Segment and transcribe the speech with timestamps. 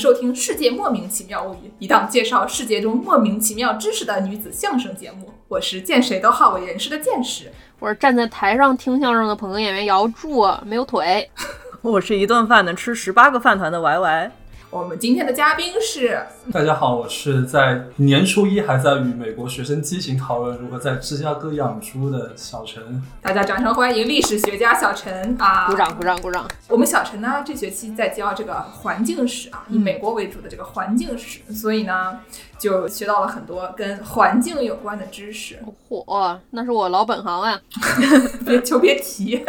[0.00, 5.30] 收听《世界莫名其妙物语》，一档介绍世界中莫名其妙知识的女子相声节目。
[5.46, 11.30] 我是见谁都好为人师的见识，我是站在台上听相声的捧哏演员姚柱，没有腿。
[11.82, 14.32] 我是一顿饭能吃十八个饭团的 Y Y。
[14.70, 23.02] 我们今天的嘉宾是，大家好，我是在年初一还在与美国学生激情讨论如何在芝加哥养猪的小陈。
[23.20, 25.66] 大家掌声欢迎历史学家小陈啊！
[25.66, 26.48] 鼓掌鼓掌鼓掌！
[26.68, 32.20] 我们小陈呢，这学期在教这个环境史啊，以美国为主的这个环境史，所以呢，
[32.56, 35.58] 就学到了很多跟环境有关的知识。
[35.88, 37.60] 嚯，那是我老本行啊！
[38.46, 39.44] 别求别提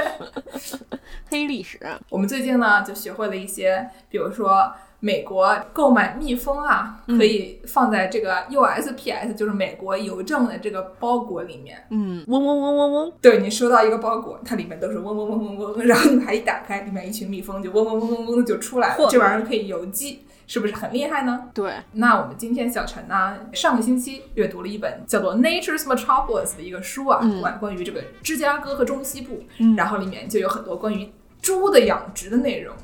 [1.29, 1.79] 黑历史。
[2.09, 4.73] 我们最近呢，就学会了一些，比如说。
[5.03, 11.83] 美国购买蜜蜂啊，可以放在这个 USPS，就是美国邮政的这个包裹里面。
[11.89, 13.13] 嗯，嗡嗡嗡嗡嗡。
[13.19, 19.07] 对你收到一个包裹，它里面都是嗡嗡嗡嗡嗡，然后你还一打开，里面一群蜜蜂就嗡嗡嗡嗡嗡就出来了。
[19.09, 21.49] 这玩意儿可以邮寄，是不是很厉害呢？
[21.51, 21.73] 对。
[21.93, 29.43] 那我们今天小陈呢，上个星期阅读了一本叫做《Nature's Metropolis》的一个书啊，关关于这个芝加哥和中西部，
[29.75, 32.75] 然后里面就有很多关于猪的养殖的内容。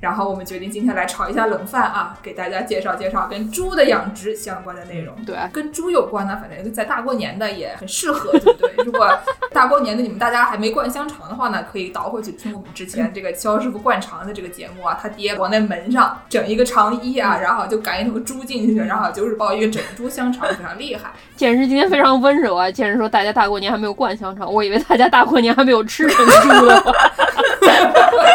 [0.00, 5.14] 然后我们决定今天来炒一下冷饭啊，给大家介绍介绍跟猪的养殖相关的内容。
[5.24, 8.84] 对，跟猪有关呢，反正在大过年的也很适合，对不对？
[8.84, 9.08] 如果
[9.52, 14.98] 大过年的你们大家还没灌香肠的话呢，可以倒回去听我们之前这个肖师傅灌肠的这个节目啊。
[15.00, 21.10] 他爹往那门上整一个肠衣啊，然后就赶一头猪进去，然后就是包一个整猪香肠，非常厉害。
[21.36, 26.82] 简直今天非常温柔啊，剑师说大家大过年还没有灌香肠，我以为大家大过年还没有吃成猪了。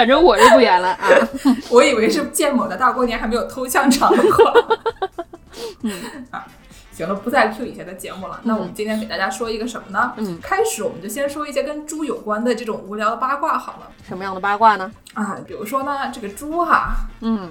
[0.00, 1.06] 反正我是不演了啊！
[1.68, 4.78] 我以为是建某的大过年还没有偷香肠过。
[5.84, 5.92] 嗯
[6.30, 6.46] 啊，
[6.90, 8.40] 行了，不再 Q 以前的节目了。
[8.44, 10.14] 那我们今天给大家说一个什么呢？
[10.16, 13.90] 嗯，开始我们就先说一些跟猪有关的这种无聊的八卦好了。
[14.08, 14.90] 什么样的八卦呢？
[15.12, 17.50] 啊，比如说呢，这个猪哈，嗯，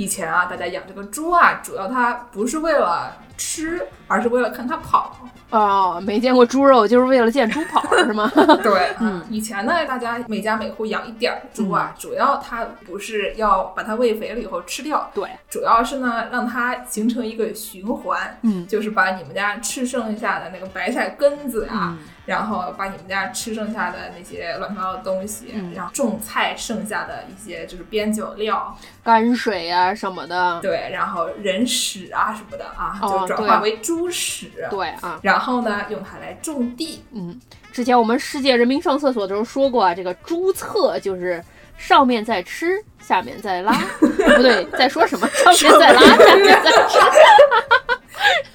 [0.00, 5.14] 以前啊，大家养这个猪啊，主要它不是为了吃，而是为了看它跑。
[5.50, 8.32] 哦，没见过猪肉就是为了见猪跑是吗？
[8.62, 21.98] 对， 嗯，以前呢，大家每家每户养一点猪啊，主要它不是要把它喂肥了以后吃掉，对，主要是呢让它形成一个循环，嗯，就是把你们家吃剩下的那个白菜根子啊。
[22.30, 37.02] 然后把你们家吃剩下的那些乱七八糟的东西，然后种菜剩下的一些就是边角料、泔水啊什么的，对，然后人屎啊什么的啊，就转化为猪屎，对啊，然后呢用它来种地。
[37.10, 37.36] 嗯，
[37.72, 41.42] 之前我们世界人民上厕所的时候说过啊，这个猪厕就是
[41.76, 44.06] 上面在吃，下面在拉， 不
[44.40, 45.26] 对，在说什么？
[45.30, 46.98] 上面在拉，下面在吃。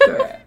[0.06, 0.45] 对。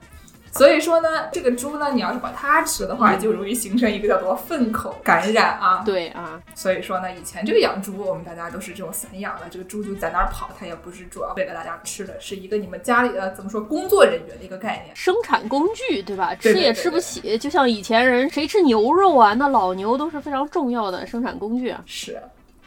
[0.52, 5.84] 所以说呢，这个猪呢，你要是把它吃的话，就容易形成一个叫做粪口感染啊。
[5.86, 16.34] 对啊，所以说呢，以前这个养猪，我们大家都是这种散养的，这个猪就在那儿跑，它也不是主要为了大家吃的，是一个你们家里的怎么说工作人员的一个概念，生产工具，对吧？
[16.36, 21.82] 吃也吃不起，就像以前人谁吃牛肉啊，那老牛都是非常重要的生产工具啊。
[21.86, 22.20] 是。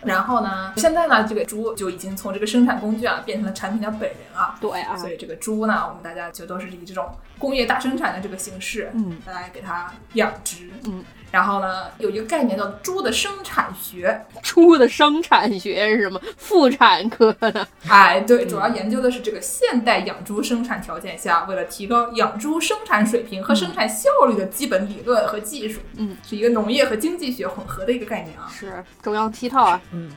[0.04, 0.72] 然后呢？
[0.76, 1.24] 现在呢？
[1.28, 4.56] 这个猪就已经从这个生产工具啊，变成了产品的本人啊。
[4.60, 4.96] 对啊。
[4.96, 7.08] 所以这个猪呢，我们大家就都是以这种
[7.38, 11.04] 工业大生产的这个形式，嗯，来给它养殖，嗯。
[11.30, 14.22] 然后呢，有一个概念叫猪的生产学。
[14.42, 16.20] 猪的生产学是什么？
[16.36, 17.66] 妇产科的。
[17.88, 25.80] 哎，对，主要研究的是这个现代养猪生产条件下，为了提高养猪生产水平和生产效率的基本理论和技术。
[25.96, 28.46] 嗯，是一个农业和经济学混合的一个概念啊。
[28.52, 29.80] 是中央七套啊。
[29.92, 30.10] 嗯，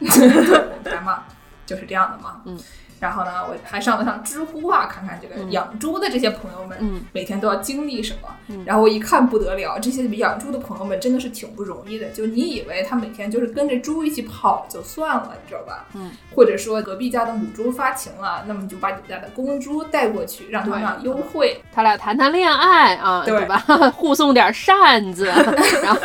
[0.83, 1.23] 来嘛，
[1.65, 2.41] 就是这样的嘛。
[2.45, 2.57] 嗯。
[2.97, 8.29] 然后呢，我还上了上知乎啊，看看这个养猪的这些朋友们，每天都要经历什么。
[8.65, 12.07] 然后我一看不得了，这些养猪的朋友们真的是挺不容易的。
[12.11, 15.85] 就你以为他每天就是跟着猪一起跑就算了，你知道吧？
[15.93, 16.09] 嗯。
[16.33, 23.57] 或者说隔壁家的母猪发情了，那么你就把你们家的公猪带过去，让他们优惠，他俩谈谈恋爱啊，对吧？
[23.93, 25.25] 互送点扇子，
[25.83, 25.99] 然后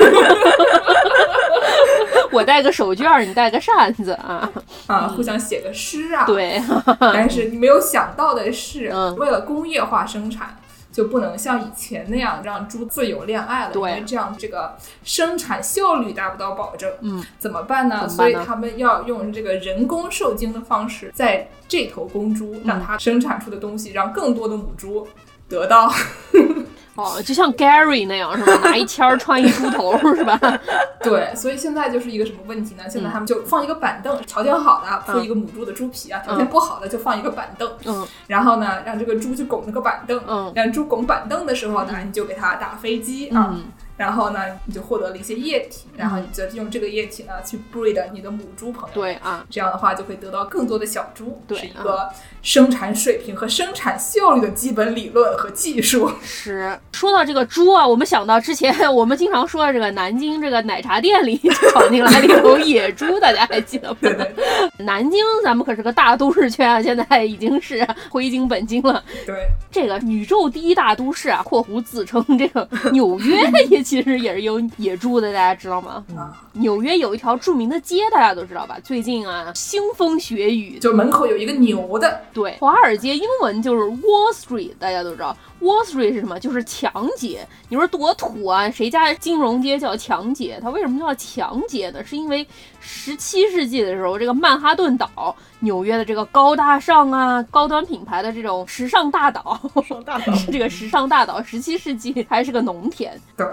[2.33, 4.51] 我带个手绢，你带个扇子啊
[4.87, 6.63] 啊，互相写个诗啊，对。
[7.01, 10.59] 但是你没有想到的是，为了工业化生产，
[10.93, 16.91] 就不能像以前那样让猪自由恋爱了，因为这样这个生产效率达不到保证。
[17.01, 18.09] 嗯，怎么办呢？
[18.09, 25.07] 所以他们要用这个人工受精的方式，在这头公猪让它生产出的东西，让更多的母猪
[25.49, 25.93] 得到。
[27.01, 28.69] 哦，就像 Gary 那样是吧？
[28.69, 30.39] 拿一签儿穿一猪头是吧？
[31.03, 32.85] 对，所以现在就是一个什么问题呢？
[32.89, 37.71] 现在他们就放一个板凳，条件好的铺一个母猪的猪皮啊，条件不好的就放一个板凳。
[37.87, 40.21] 嗯，然后呢，让这个猪去拱那个板凳。
[40.27, 43.57] 嗯，让猪拱板凳的时候呢，你就给它打飞机啊。
[43.97, 48.95] 然后呢，你就获得了一些液体，然后你就用这个液体呢去 breed 你的母猪朋友。
[48.95, 52.09] 对啊，这样的话就会得到更多的小猪，对是一个
[52.43, 56.11] 生产水平和生产效率的基本理论和技术。
[56.23, 61.37] 是说到这个猪啊，我们想到之前我们经常说的这个南京这个奶茶店里
[61.71, 63.97] 闯进来了一头野猪，大家还记得吗？
[64.01, 64.35] 对对
[64.79, 69.03] 南京咱们可是个大都市圈啊，现在已经是回京本京了。
[69.27, 69.35] 对，
[69.71, 73.39] 这个宇宙第一大都市啊（括弧自称这个纽约
[73.69, 76.05] 也其实也是有野猪的，大家知道吗？
[76.17, 78.79] 啊，纽约有一条著名的街，大家都知道吧？
[78.83, 85.37] 最近啊，腥风血雨，就门口有一个牛的，对，华尔街英文就是 Wall Street，大家都知道。
[85.61, 86.39] Wall Street 是什么？
[86.41, 87.47] 就是强街。
[87.69, 88.71] 你说多土啊？
[88.71, 90.59] 谁家金融街叫强街？
[90.63, 92.03] 它为什么叫强街呢？
[92.05, 92.47] 是因为
[92.81, 99.61] 十七世纪的时候，这个曼哈顿岛，纽约的这个高大上啊、高端品牌的这种时尚大岛，
[100.05, 103.21] 大岛 这个时尚大岛，十七世纪还是个农田。
[103.37, 103.47] 对，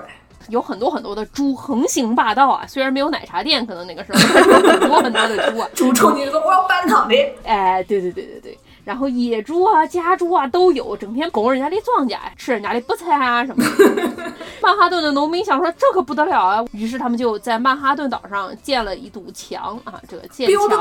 [0.47, 4.19] 有很多很多的猪横行霸道啊，虽然没有奶茶店，可能那个时候
[4.79, 8.57] 很多很多的猪啊，猪冲进去说我要搬躺的，哎，对对对对对，
[8.87, 14.33] 然后野猪啊、家猪啊都有，整天拱人家的庄稼，吃人家的菠菜啊什么的。
[14.63, 20.79] 曼哈顿的农民想说这可不得了啊，于是他们就在曼哈顿岛上建了一堵墙啊，这个建 build 墙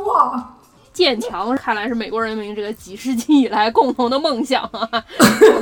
[0.00, 0.42] wall。
[0.96, 4.88] 建墙，看来是美国人民这个几世纪以来共同的梦想啊。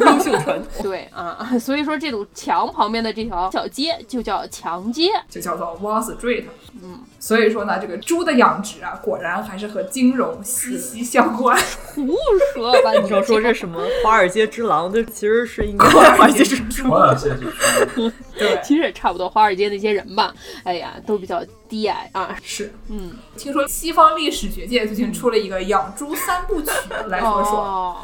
[0.01, 0.65] 优秀传统。
[0.81, 5.11] 对啊，所以说这堵墙旁边的这条小街就叫墙街。
[5.29, 6.45] 就叫做 Wall Street。
[6.81, 11.57] 嗯，所以说呢，这个猪的养殖啊，果然还是和金融息息相关。
[11.95, 12.15] 胡
[12.55, 20.33] 说吧，你你说说这 什么华尔街之狼，这其实是应该华尔街之猪华尔街之猪，对，其实也差不多，华尔街那些人吧，
[20.63, 22.37] 哎呀，都比较低矮啊。
[22.43, 22.73] 是。
[22.89, 26.71] 嗯，听说西方历史学界最近出了一个养猪三部曲，
[27.09, 27.59] 来说说。
[27.59, 27.97] 哦，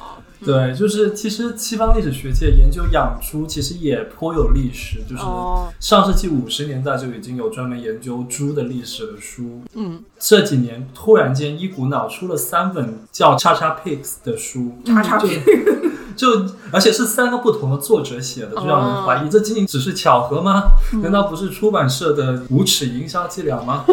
[0.45, 9.61] 对，就是其实西方历史学界研究养猪，其实也颇有历史，就是哦上世纪五十年代就已经有专门研究猪的历史的书。
[9.75, 15.41] 嗯，这几年突然间一股脑出了三本叫《叉叉 Pigs》的书，叉叉就 P，
[16.17, 20.71] 就而且是三个不同的作者写的，就让人怀疑这仅仅只是巧合吗？
[21.03, 23.85] 难道不是出版社的无耻营销伎俩吗？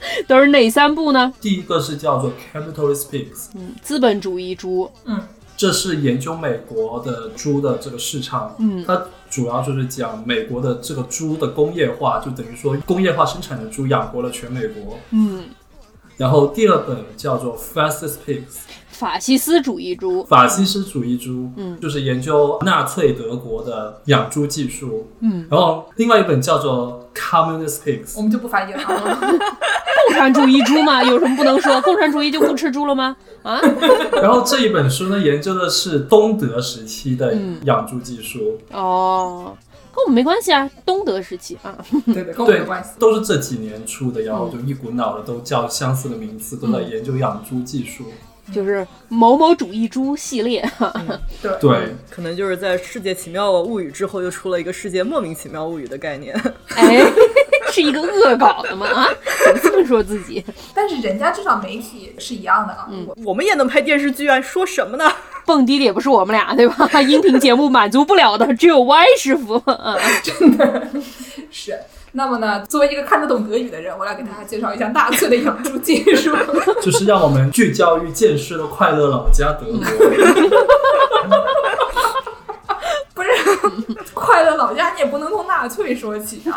[0.26, 1.32] 都是哪三部呢？
[1.40, 4.90] 第一个是叫做 Capitalist Pigs，嗯，资本主义猪。
[5.04, 5.20] 嗯
[5.56, 14.96] 这是研究美国的猪的这个市场，嗯它主要就是讲美国的这个猪的工业化，就等于说工业化生产的猪养活了全美国。
[15.10, 15.46] 嗯，
[16.16, 18.58] 然后第二本叫做 Fascist Pigs，
[18.92, 20.24] 法西斯主义猪。
[20.26, 25.08] 法西斯主义猪，嗯就是研究纳粹德国的养猪技术。
[25.18, 28.80] 嗯，然后另外一本叫做 Communist Pigs，我们就不翻译了
[30.18, 31.80] 产主义猪嘛， 有什么不能说？
[31.80, 33.16] 共产主义就不吃猪了吗？
[33.42, 33.60] 啊？
[34.20, 39.56] 然后这一本书呢，研究的是东德时期的嗯养猪技术，哦，
[39.94, 41.78] 跟我们没关系啊，东德时期啊。
[42.06, 48.04] 对对，跟我们对有关系。，都是这几年出的，然后就一股脑的都叫相似的名字，都在研究养猪技术。
[48.50, 50.66] 就是某某主义猪系列，
[51.42, 56.34] 对对，可能就是在《世界奇妙物语》之后，又出了一个《世界莫名其妙物语》的概念。
[56.74, 57.04] 哎，
[57.70, 58.86] 是一个恶搞的吗？
[58.86, 59.08] 啊，
[59.44, 60.44] 怎么这么说自己？
[60.74, 62.88] 但是人家至少媒体是一样的啊。
[63.06, 65.10] 我我们也能拍电视剧啊，说什么呢？
[65.46, 66.88] 蹦迪的也不是我们俩，对吧？
[67.00, 69.54] 音频节目满足不了的只有 Y 师傅。
[69.66, 69.96] 啊，
[71.50, 71.78] 是。
[72.12, 76.34] 那么呢，作为一个看得懂德语的人，我来给大家介绍一下纳粹的养猪技术。
[76.82, 79.78] 就是让我们聚焦于建设的快乐老家德国。
[83.14, 83.28] 不是
[84.14, 86.56] 快乐老家，你也不能从纳粹说起啊。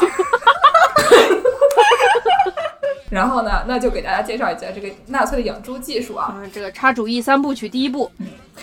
[3.11, 6.33] 然后呢，那就给大家介绍一下这个纳粹的养猪技术啊。
[6.37, 8.09] 嗯，这个插主义三部曲第一部，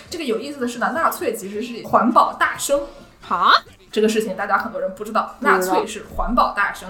[0.09, 2.81] 这个有意思的是呢，纳粹其实是环保大生，
[3.21, 3.53] 哈，
[3.93, 6.89] 这个事情大家很多人不知道，不知道纳粹是环保大生。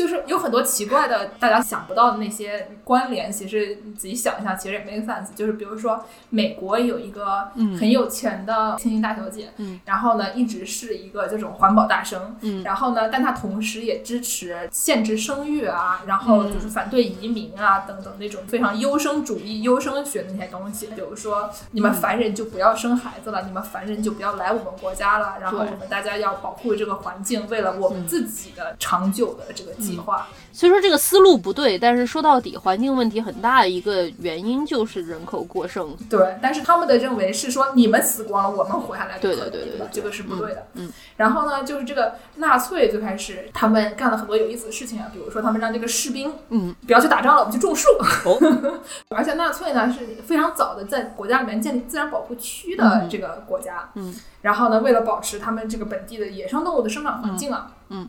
[0.00, 5.34] 就是有很多奇怪的，大家想不到的那些关联，其实你仔细想一下，其实也 make sense。
[5.36, 20.86] 就是比如说，美国有一个嗯很有钱的千金大小姐，嗯然后呢一直是一个这种环保大生，嗯然后呢，但她同时也支持限制生育啊，然后就是反对移民啊等等那种非常优生主义、优生学的那些东西。
[20.86, 30.28] 比如说，你们凡人就不要生孩子了，你们凡人就不要来我们国家了，然后我们大家要保护这个环境，为了我们自己的长久的这个计划。
[30.52, 35.96] 所以说这个思路不对，但是说到底，环境问题很大的一个原因就是人口过剩。
[36.08, 40.66] 对，但是他们的认为是说你们死光了，我们活下来就对可以对对对这个是不对的。
[40.74, 47.88] 嗯嗯然后呢，就是这个纳粹最开始他们干了很多有意思的事情啊，比如说他们让这个士兵嗯不要去打仗了，我们去种树。
[48.24, 48.80] 哦
[49.16, 53.88] 而且纳粹呢是非常早的在国家里面建立自然保护区的这个国家。
[53.94, 58.08] 嗯然后呢，为了保持他们这个本地的野生动物的生长环境啊，嗯嗯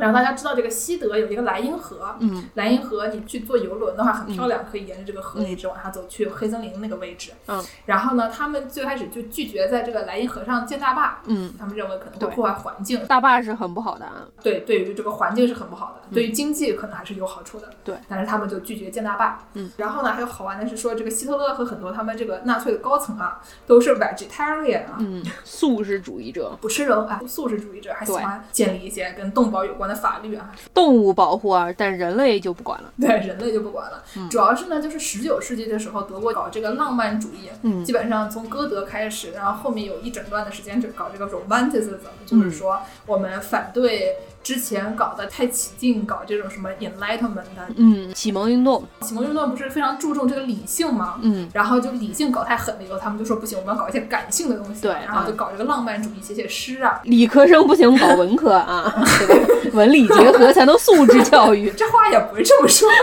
[0.00, 2.44] 然后大家知道这个西德有一个莱茵河，嗯。
[2.54, 7.30] 莱茵河你去坐游轮的话很漂亮，可以沿着这个河一直往下走去黑森林那个位置。
[7.46, 14.26] 嗯，然后呢，他们最开始就拒绝在这个莱茵河上建大坝，嗯，他们认为可能会破坏环境，大坝是很不好的啊。
[14.42, 17.68] 对，对于这个环境是很不好的，对于经济可能还是有好处的。
[17.84, 19.38] 对，但是他们就拒绝建大坝。
[19.54, 24.96] 嗯，然后呢，还有好玩的是说，这个希特勒和很多他们这个纳粹的高层啊，都是 vegetarian 啊。
[24.98, 32.92] 嗯，素食主义者，不吃肉啊，素食主义者还喜欢建立一些跟动保有关的法律啊，动物保护啊，但人类就不管了。
[33.00, 34.02] 对人类就不管了。
[34.30, 51.18] 主要是呢，就是十九世纪的时候，德国搞这个浪漫主义，嗯基本上从歌德开始，然后后面有一整段的时间就搞这个 romanticism，就是说我们反对之前搞得太起劲，搞这种什么 enlightenment 的嗯，启蒙运动，启蒙运动，不是非常注重这个理性吗？
[51.22, 58.92] 嗯，然后就理性搞太狠了以后，他们就说不行，我们要搞一些感性的东西，对然后就搞这个浪漫主义，写写诗啊，理科生不行，搞文科啊，
[59.26, 59.76] 对吧？
[59.76, 61.70] 文理结合才能素质教育。
[61.76, 62.88] 这话也不是这么说。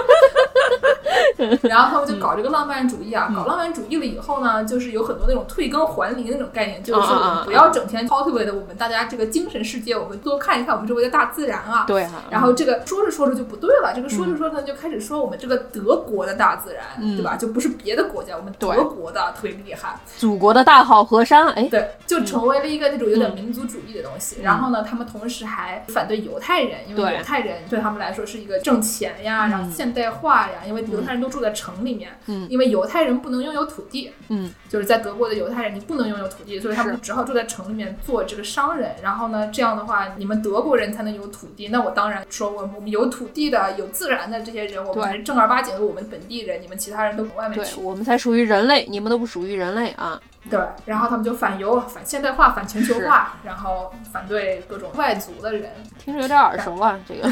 [1.61, 11.85] 然后他们就搞这个浪漫主义啊，搞浪漫主义了以后呢，就是有很多那种退耕还林那种概念，就是说我们不要整天 cultivate 我们大家这个精神世界，我们多看一看我们周围的大自然啊。
[11.85, 16.83] 对啊，然后这个说着说着就不对了，这个说着说着就开始说我们这个德国的大自然，
[17.15, 17.35] 对吧？
[17.35, 19.99] 就不是别的国家，我们德国的特别厉害。
[20.17, 24.41] 祖国的大好河山，哎，对，就成为了一个那种有点民族主义的东西。
[24.41, 32.47] 然后呢，他们同时还反对犹太人，因为犹太人对他们来说是一个挣钱呀，然后现代化呀，因为犹太人都住在城里面，嗯。
[32.49, 38.95] 因为犹太人不能拥有土地，嗯，就是在德国的犹太人你不能拥有土地，所以他们只好住在城里面做这个商人。
[39.03, 47.81] 然后呢，这样的话，你们德国人才能有土地，那我当然说我我们有土地的、有自然的这些人，我们是正儿八经的我们本地人，你们其他人都往外面对去。
[47.81, 50.19] 我们才属于人类，你们都不属于人类啊。
[50.49, 57.29] 对，然后他们就反犹、反现代化、反全球化，然后反对各种外族的人，听着有点耳熟啊，这个。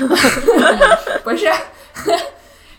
[1.23, 1.47] 不是。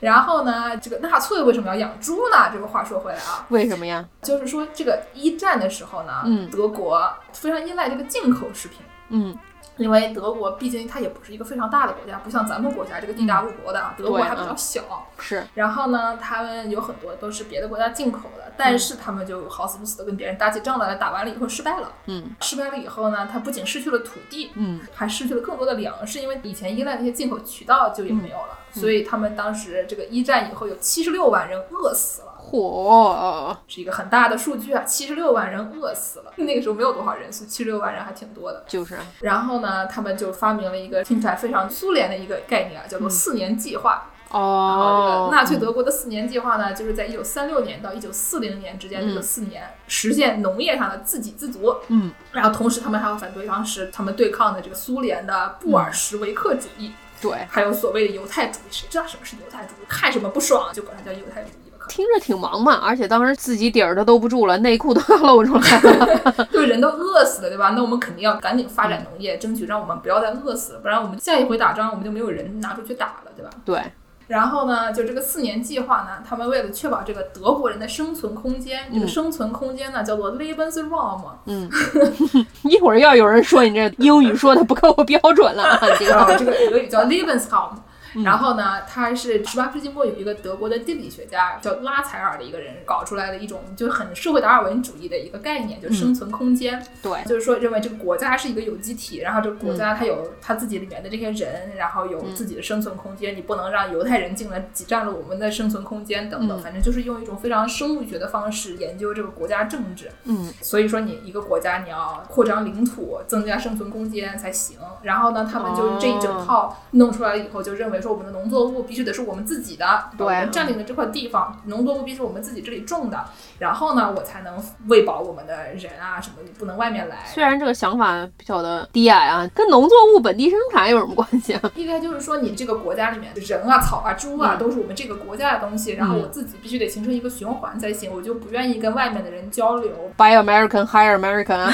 [0.01, 2.51] 然后呢，这个纳粹为什么要养猪呢？
[2.53, 4.05] 这个话说回来啊，为什么呀？
[4.21, 8.81] 就是说这个一战的时候呢，嗯德国非常依赖这个进口食品。
[9.09, 9.35] 嗯，
[9.77, 15.07] 因为德国毕竟它也不是一个非常大的国家，不像咱们国家这个地大物博的，啊，德国还比较嗯小。
[15.19, 21.93] 是，然后呢，他们有很多都是别的国家进口的，但是他们就好死不死的跟别人打起仗来了，打完了以后失败了。
[22.07, 32.26] 嗯失败了以后呢，他不仅失去了土地，嗯还失去了更多的粮食，因为以前依赖那些进口渠道就也没有了，所以他们当时这个一战以后有七十六万人饿死了。
[32.51, 36.33] 嚯，是一个很大的数据啊，七十六万人饿死了。
[36.39, 38.65] 那个时候没有多少人，所以七十六万人还挺多的。
[38.69, 44.11] 就是啊，然后呢，他们就发明了一个听起来非常苏联的一个概念啊，叫做四年计划。
[44.29, 51.77] 然后这哦个，纳粹德国的四年计划呢，就是在一九三六年到一九四零年之间这个嗯四年，实现农业上的自给自足。
[51.89, 58.63] 嗯，然后同时他们还要反对当时他们对抗的这个苏联的布尔什维克主义，对，还有所谓的犹太主义。
[58.71, 59.87] 谁知道什么是犹太主义？
[59.89, 66.35] 看什么不爽就管它叫犹太主义听着挺忙嘛，而且当时自己底儿都兜不住了，内裤都要露出来了。
[66.37, 67.71] 能就人都饿死了，对吧？
[67.77, 73.51] 那我们肯定要赶紧发展农业，争取让我们不要再饿死了，不然我们下一回打仗我们就没有人拿出去打了，对吧？
[73.65, 73.81] 对，
[74.29, 81.71] 然后呢，就这个四年计划呢，他们为了确保这个德国人的生存空间，这个嗯生存空间呢叫做 Lebensraum，嗯，
[82.65, 87.71] 一会儿要有人说你这英语说的不够标准了啊，这个，这个德语叫 Lebensraum。
[88.17, 96.85] 嗯然后呢，他是十八世纪末有一个德国的地理学家叫拉采尔的一个人搞出来的一种就很社会达尔文主义的一个概念，就是生存空间。
[97.03, 110.11] 对，就是说认为这个国家是一个有机体，然后这个国嗯家它有它自己里面的这些人，然后有自己的生存空间，你不能让犹太人进来挤占了我们的生存空间等等，嗯反正就是用一种非常生物学的方式研究这个国家政治。
[110.25, 114.79] 嗯所以说你一个国家你要扩张领土，增加生存空间才行。
[115.03, 123.25] 然后呢，他们就是这一整套弄出来以后，就认为说我们的农作物必须得是我们自己的，对我们占领的这块地方，农作物必须是我们自己这里种的。
[123.59, 127.25] 然后呢，我才能喂饱我们的人啊什么你，不能外面来。
[127.27, 131.61] 虽然这个想法比较的低矮啊，跟农作物本地生产有什么关系啊？
[131.75, 139.91] 应该就是说，你这个国家里面的人啊、草啊、猪啊，嗯都是我们这个国家的东西，然后我自己必须得形成一个循环才行，我就不愿意跟外面的人交流。
[140.17, 141.71] Buy American, hire American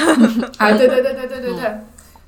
[0.77, 1.77] 对对对对对对对。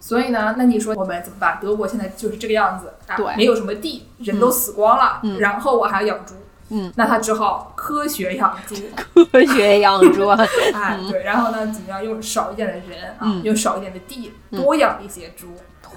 [0.06, 1.58] 所以呢，那你说我们怎么办？
[1.60, 3.36] 德国现在就是这个样子啊，对。
[3.36, 5.40] 没有什么地，人都死光了，嗯。
[5.40, 6.36] 然后我还要养猪，
[6.70, 8.76] 嗯，那他只好科学养猪，
[9.32, 10.28] 科学养猪。
[10.28, 10.38] 啊，
[10.76, 13.42] 哎，对，然后呢，怎么样用少一点的人啊，嗯。
[13.42, 14.62] 用少一点的地，嗯。
[14.62, 15.48] 多养一些猪。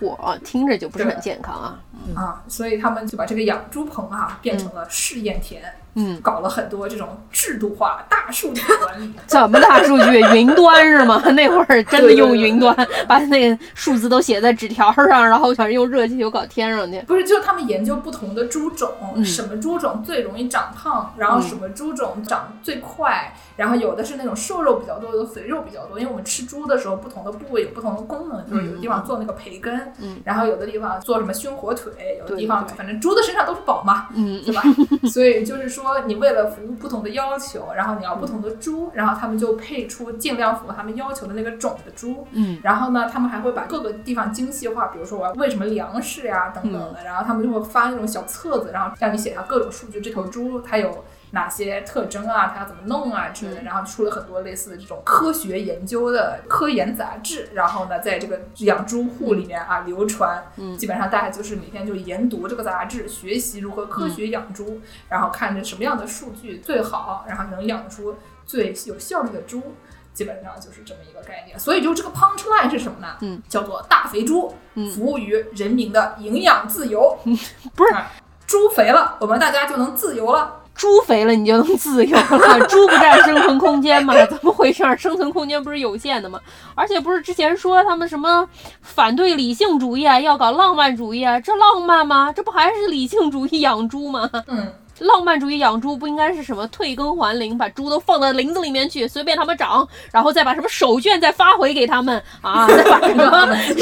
[0.01, 1.79] 嚯，听着就不是很健康啊。
[2.15, 5.63] 啊，所以他们就把这个养猪棚啊变成了试验田，
[5.95, 9.13] 嗯，搞了很多这种制度化、大数据管理。
[9.27, 10.21] 怎么大数据？
[10.35, 11.23] 云端是吗？
[11.33, 12.75] 那会儿真的用云端，
[13.07, 17.01] 把那个数字都写在纸条上，然后反正用热气球搞天上去。
[17.07, 25.99] 不是，就是他们研究不同的猪种，嗯什么猪种最容易长胖，然后什么猪种长最快，然后有的是那种瘦肉比较多，有的肥肉比较多。
[25.99, 34.63] 因为我们吃猪的时候，不同的部位有不同的功能，就是有的地方做那个培根，嗯然后有的地方做什么熏火腿，有的地方反正猪的身上都是宝嘛，嗯对吧？
[35.11, 42.27] 所以就是说，你为了服务不同的要求，然后你要不同的猪，然后他们就配出尽量符合他们要求的那个种的猪。
[42.33, 51.05] 嗯然后呢，他们还会把各个地方精细化，比如说我要喂什么粮食呀等等的，然后他们就会发那种小册子，然后让你写下各种数据，这头猪它有。
[51.31, 52.53] 哪些特征啊？
[52.55, 68.17] 它要怎么弄啊之类的，然后出了很多类似的这种科学研究的科研杂志，然后呢，在这个养猪户里面啊流传，嗯基本上大家就是每天就研读这个杂志，学习如何科学养猪，然后看着什么样的数据最好，然后能养出
[68.47, 69.75] 最有效率的猪。
[70.15, 73.07] 基本上就是这么一个概念，所以就这个 punch line 是什么呢？
[73.21, 77.17] 嗯，叫做大肥猪，嗯服务于人民的营养自由。
[77.77, 78.11] 不是啊
[78.45, 80.58] 猪肥了，我们大家就能自由了。
[80.79, 84.15] 猪肥了你就能自由了， 猪不占生存空间吗？
[84.27, 84.97] 怎么回事儿？
[84.97, 86.41] 生存空间不是有限的吗？
[86.77, 88.49] 而且不是之前说他们什么
[88.81, 91.39] 反对理性主义啊，要搞浪漫主义啊？
[91.41, 92.33] 这浪漫吗？
[92.33, 94.31] 这不还是理性主义养猪吗？
[94.47, 103.25] 嗯，浪漫主义养猪不应该是什么退耕还林，把猪都放到林子里面去，随便他们长，然后再把什么手绢再发回给他们啊， 再把什么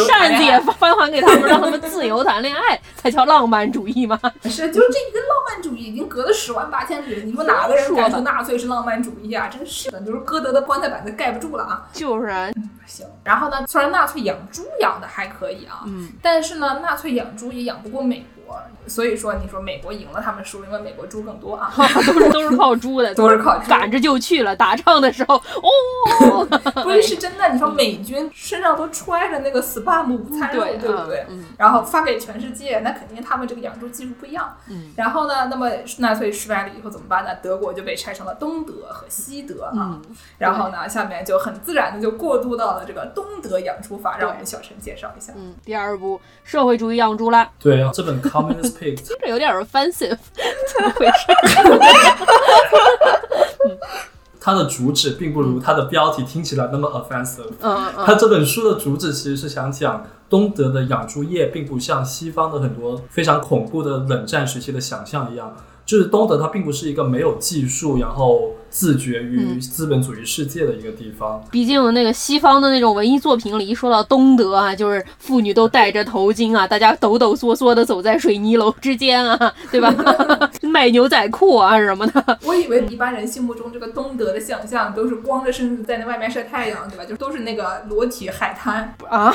[0.06, 4.18] 扇子也翻还给他们，让他们自由谈恋爱，才叫浪漫主义吗？
[4.44, 7.22] 是，就这一个浪漫主义已经隔了十万八千里了。
[7.22, 9.48] 你说哪个人敢说纳粹是浪漫主义啊？
[9.48, 11.88] 真是的，就是歌德的棺材板子盖不住了啊。
[11.92, 12.50] 就是啊，
[12.86, 21.72] 行，然后呢，虽然纳粹养猪养的还可以啊，嗯，但是呢，纳粹养猪也养不过美国，所以说你说美国赢了，他们输，因为美国猪更多啊。
[22.06, 24.54] 都是都是靠猪的，都是靠赶着就去了。
[24.54, 26.46] 打仗的时候，哦
[26.82, 31.26] 不是是真的，你说美军身上都揣着那个 spam 午餐肉，对对不对？
[31.28, 34.56] 嗯然后发给全世界，那肯定他们这个养猪技术不一样。
[34.68, 37.30] 嗯然后呢，那么纳粹失败了以后怎么办呢？
[37.42, 39.72] 德国就被拆成了东德和西德啊。
[39.74, 40.02] 嗯，
[40.38, 45.32] 然后呢，下面就很自然的就过渡到了这个东德养猪法，让我们小陈介绍一下。
[45.36, 50.18] 嗯，第二步社会主义养猪啦，对啊，这本 Communist Pig 听着有点 offensive，
[50.74, 51.12] 怎么回事？
[54.40, 57.50] 它的主旨并不如它的标题听起来那么 offensive。
[57.60, 71.42] 嗯嗯它这本书的主旨其实是想讲东德的养猪业并不像西方的很多非常恐怖的冷战时期的想象一样，就是东德它并不是一个没有技术，然后自绝于资本主义世界的一个地方。
[71.52, 79.94] 毕竟那个西方的那种文艺作品里，一说到东德啊，就是妇女都戴着头巾啊， 大家抖抖嗦嗦的走在水泥楼之间啊， 对吧？
[80.62, 82.38] 卖牛仔裤啊什么的。
[82.42, 87.04] 我以为一般人心目中这个东德的想象都是光着身子在那外面晒太阳，对吧？
[87.04, 89.32] 就都是那个裸体海滩啊。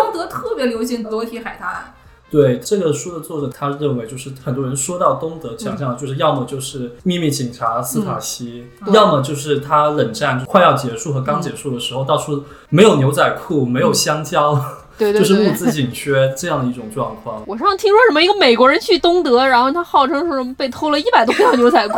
[0.00, 1.94] 东德特别流行裸体海滩。
[2.30, 14.54] 对这个书的作者，他认为就是很多人说到东德，想象的就是要么就是秘密警察斯塔西，要么就是他冷战快要结束和刚结束的时候，到处没有牛仔裤，没有香蕉，
[14.98, 17.42] 对对对，就是物资紧缺这样的一种状况。
[17.46, 21.94] 我上次听说什么一个美国人去东德，然后他号称是什么被偷了一百多条牛仔裤，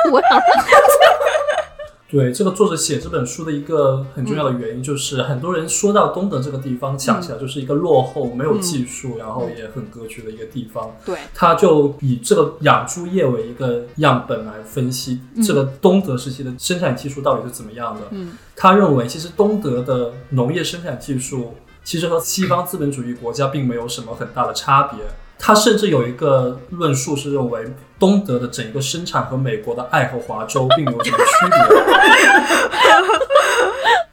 [2.10, 10.90] 对这个作者写这本书的一个很重要的原因，就是很多人说到东德这个地方，想起来就是一个落后、没有技术，然后也很格局的一个地方。
[11.04, 18.00] 对，他就以这个养猪业为一个样本来分析这个东德时期的生产技术到底是怎么样的。
[18.10, 24.98] 嗯，他认为其实东德的农业生产技术其实和西方资本主义国家并没有什么很大的差别。
[25.40, 27.64] 他甚至有一个论述是认为
[27.98, 31.58] 东德的整个生产和美国的爱荷华州并没有什么区别。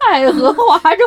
[0.07, 1.05] 爱荷华州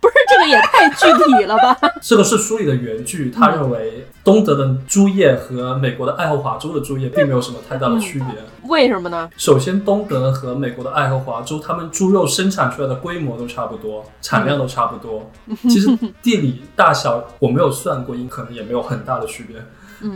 [0.00, 1.76] 不是这个也太具体了吧？
[2.02, 8.28] 这个是书里的原句，他认为东德的猪业和美国的爱荷华州的猪业并没有什么太大的区别。
[8.68, 9.30] 为什么呢？
[9.36, 15.30] 首先，东德和美国的爱荷华州，他们猪肉生产出来的规模都差不多，产量都差不多。
[15.62, 15.88] 其实
[16.22, 19.56] 地理大小我没有算过，因可能也没有很大的区别。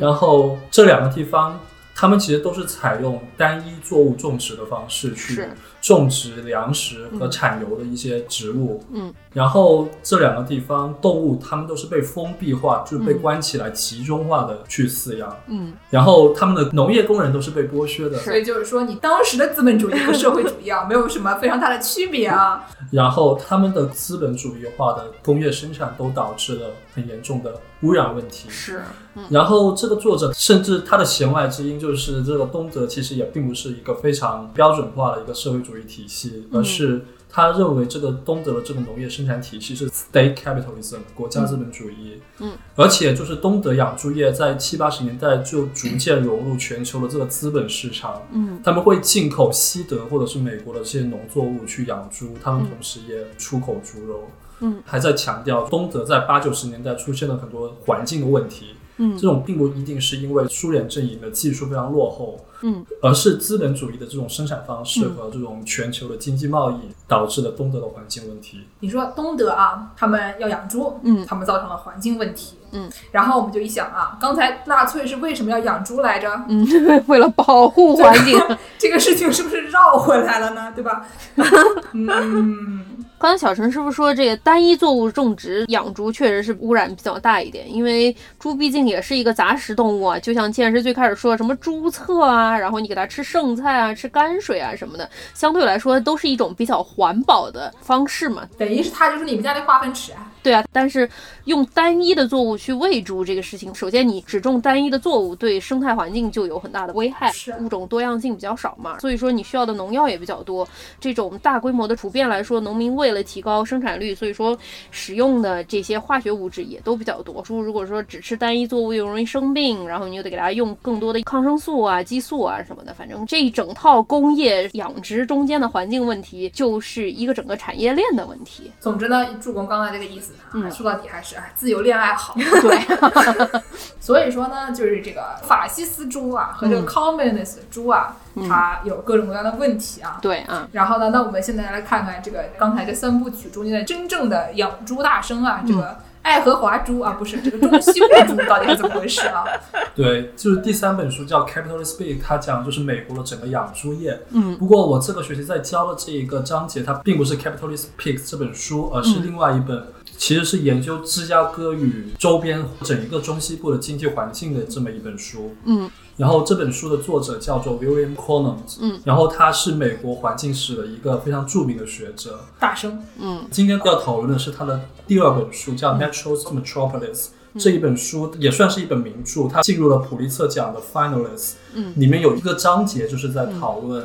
[0.01, 1.61] 然后这两个地方
[1.94, 5.46] 他们其实都是采用单一作物种植的方式去
[5.80, 8.83] 种植粮食和产油的一些植物。
[8.92, 15.37] 嗯，然后这两个地方动物它们都是被封闭化，就是被嗯关起来，集中化的去饲养。
[15.46, 18.18] 嗯，然后他们的农业工人都是被剥削的。
[18.18, 22.66] 所以就是说，你当时的资本主义和社会主义啊，没有什么非常大的区别啊。
[22.90, 28.49] 然后他们的资本主义化的工业生产都导致了很严重的污染问题。
[28.49, 28.83] 是，
[29.29, 42.20] 然后这个作者甚至他的弦外之音就是，这个东德其实也并不是一个非常标准化的一个社会主义体系，而是他认为这个东德的这个农业生产体系是 state capitalism 国家资本主义。
[42.38, 48.23] 嗯，而且就是东德养猪业在七八十年代就逐渐融入全球的这个资本市场。
[48.33, 54.23] 嗯他们会进口西德或者是美国的这些农作物去养猪，他们同时也出口猪肉。
[54.25, 54.43] 嗯，
[54.85, 58.77] 还在强调东德在八九十年代出现了很多环境的问题。
[58.97, 66.77] 嗯这种并不一定是因为苏联阵营的技术非常落后，嗯，而是资本主义的这种生产方式和这种全球的经济贸易
[67.09, 68.61] 导致了东德的环境问题。
[68.79, 76.31] 你说东德啊，他们要养猪，嗯他们造成了环境问题，嗯，然后我们就一想啊，刚才纳粹是为什么要养猪来着？
[76.49, 76.64] 嗯，
[77.09, 78.40] 为了保护环境。
[78.79, 80.73] 这个事情是不是绕回来了呢？
[80.73, 81.05] 对吧？
[81.93, 82.85] 嗯，
[83.24, 90.18] 刚才小陈师傅说，这个单一作物种植养猪确实是污染比较大一点，因为猪毕竟也是一个杂食动物啊。
[90.18, 98.46] 就像健师最开始说什么猪厕啊，然后你给它吃剩菜啊、吃泔水啊什么的，相对来说都是一种比较环保的方式嘛。
[98.58, 100.30] 等于是它就是你们家的化粪池啊。
[100.44, 101.09] 对啊，但是
[101.46, 110.68] 用单一的作物去喂猪这个事情，首先你只种单一的作物，对生态环境就有很大的危害，是物种多样性比较少嘛，所以说你需要的农药也比较多。
[111.00, 114.57] 这种大规模的普遍来说，农民为了提高生产率，所以说
[114.90, 117.40] 使用的这些化学物质也都比较多。
[117.40, 128.70] 猪如果说只吃单一作物又容易生病，然后你又得给它用更多的抗生素啊、激素啊什么的，反正这一整套工业养殖中间的环境问题，就是一个整个产业链的问题。
[128.78, 130.70] 总之呢，助攻刚才这个意思啊，嗯。
[130.70, 132.35] 说到底还是哎自由恋爱好。
[132.38, 133.62] 对，
[134.01, 136.87] 所以说呢，就是这个法西斯猪啊和这个嗯。
[136.87, 138.16] communist 猪啊，
[138.49, 140.18] 它有各种各样的问题啊。
[140.20, 149.44] 对啊，然后呢，那我们现在来看看这个刚才这三部曲中间的真正的养猪大生啊，这个爱荷华猪啊，不是这个中西部猪到底是怎么回事啊？
[149.94, 154.18] 对，就是第三本书叫《Capitalist Pig》，它讲的就是美国的整个养猪业。
[154.30, 165.54] 嗯不过我这个学期在教的这一个章节，它并不是《Capitalist Pigs》这本书，而是另外一本，其实是研究芝加哥与周边整一个中西部的经济环境的这么一本书。
[165.66, 172.40] 嗯然后这本书的作者叫做 William Conant，嗯，然后他是美国环境史的一个非常著名的学者。
[172.61, 177.14] 大生，嗯今天要讨论的是他的第二本书，叫《Natural Metropolis》。
[177.57, 181.53] 这一本书也算是一本名著，它进入了普利策奖的 finalist。
[181.74, 184.05] 嗯，里面有一个章节就是在讨论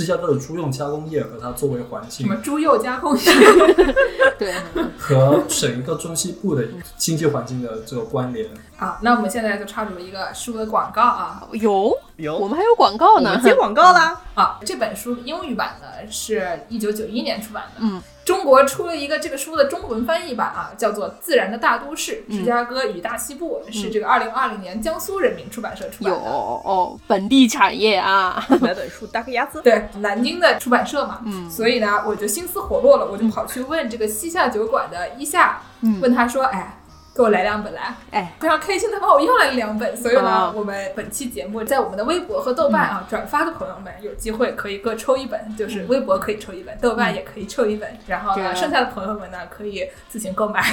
[0.00, 3.22] 芝加哥的猪用加工业和它作为环境什么猪肉加工 业
[4.38, 4.54] 对，
[4.98, 6.64] 和整一个中西部的
[6.96, 8.48] 经济环境的这个关联。
[8.78, 8.98] 啊？
[9.02, 11.94] 那我们现在就插入了一个书的广告啊有，
[12.28, 13.40] 我，们还有广告呢。
[13.42, 14.20] 接广告啦。
[14.34, 14.58] 啊！
[14.64, 26.24] 这本书英语版呢是一九九一年出版的，嗯，中国出了一个这个书的中文翻译版啊，叫做《自然的大都市：嗯芝加哥与大西部》，是这个二零二零年江苏人民出版社出版有的。
[26.24, 29.60] 哦，本地产业啊， 买本书搭个鸭子。
[29.62, 36.79] 对，南京的出版社嘛，嗯所以呢，我就心思活络了，我就跑去问这个西夏酒馆的一夏，嗯问他说，哎，
[37.12, 50.64] 给我来两本来，哎，非常开心，的帮我要来了两本，所以呢，啊我们本期节目在我们的微博和豆瓣啊、转发的朋友们有机会可以各抽一本，就是微博可以抽一本，豆瓣也可以抽一本，然后呢，剩下的朋友们呢可以自行购买。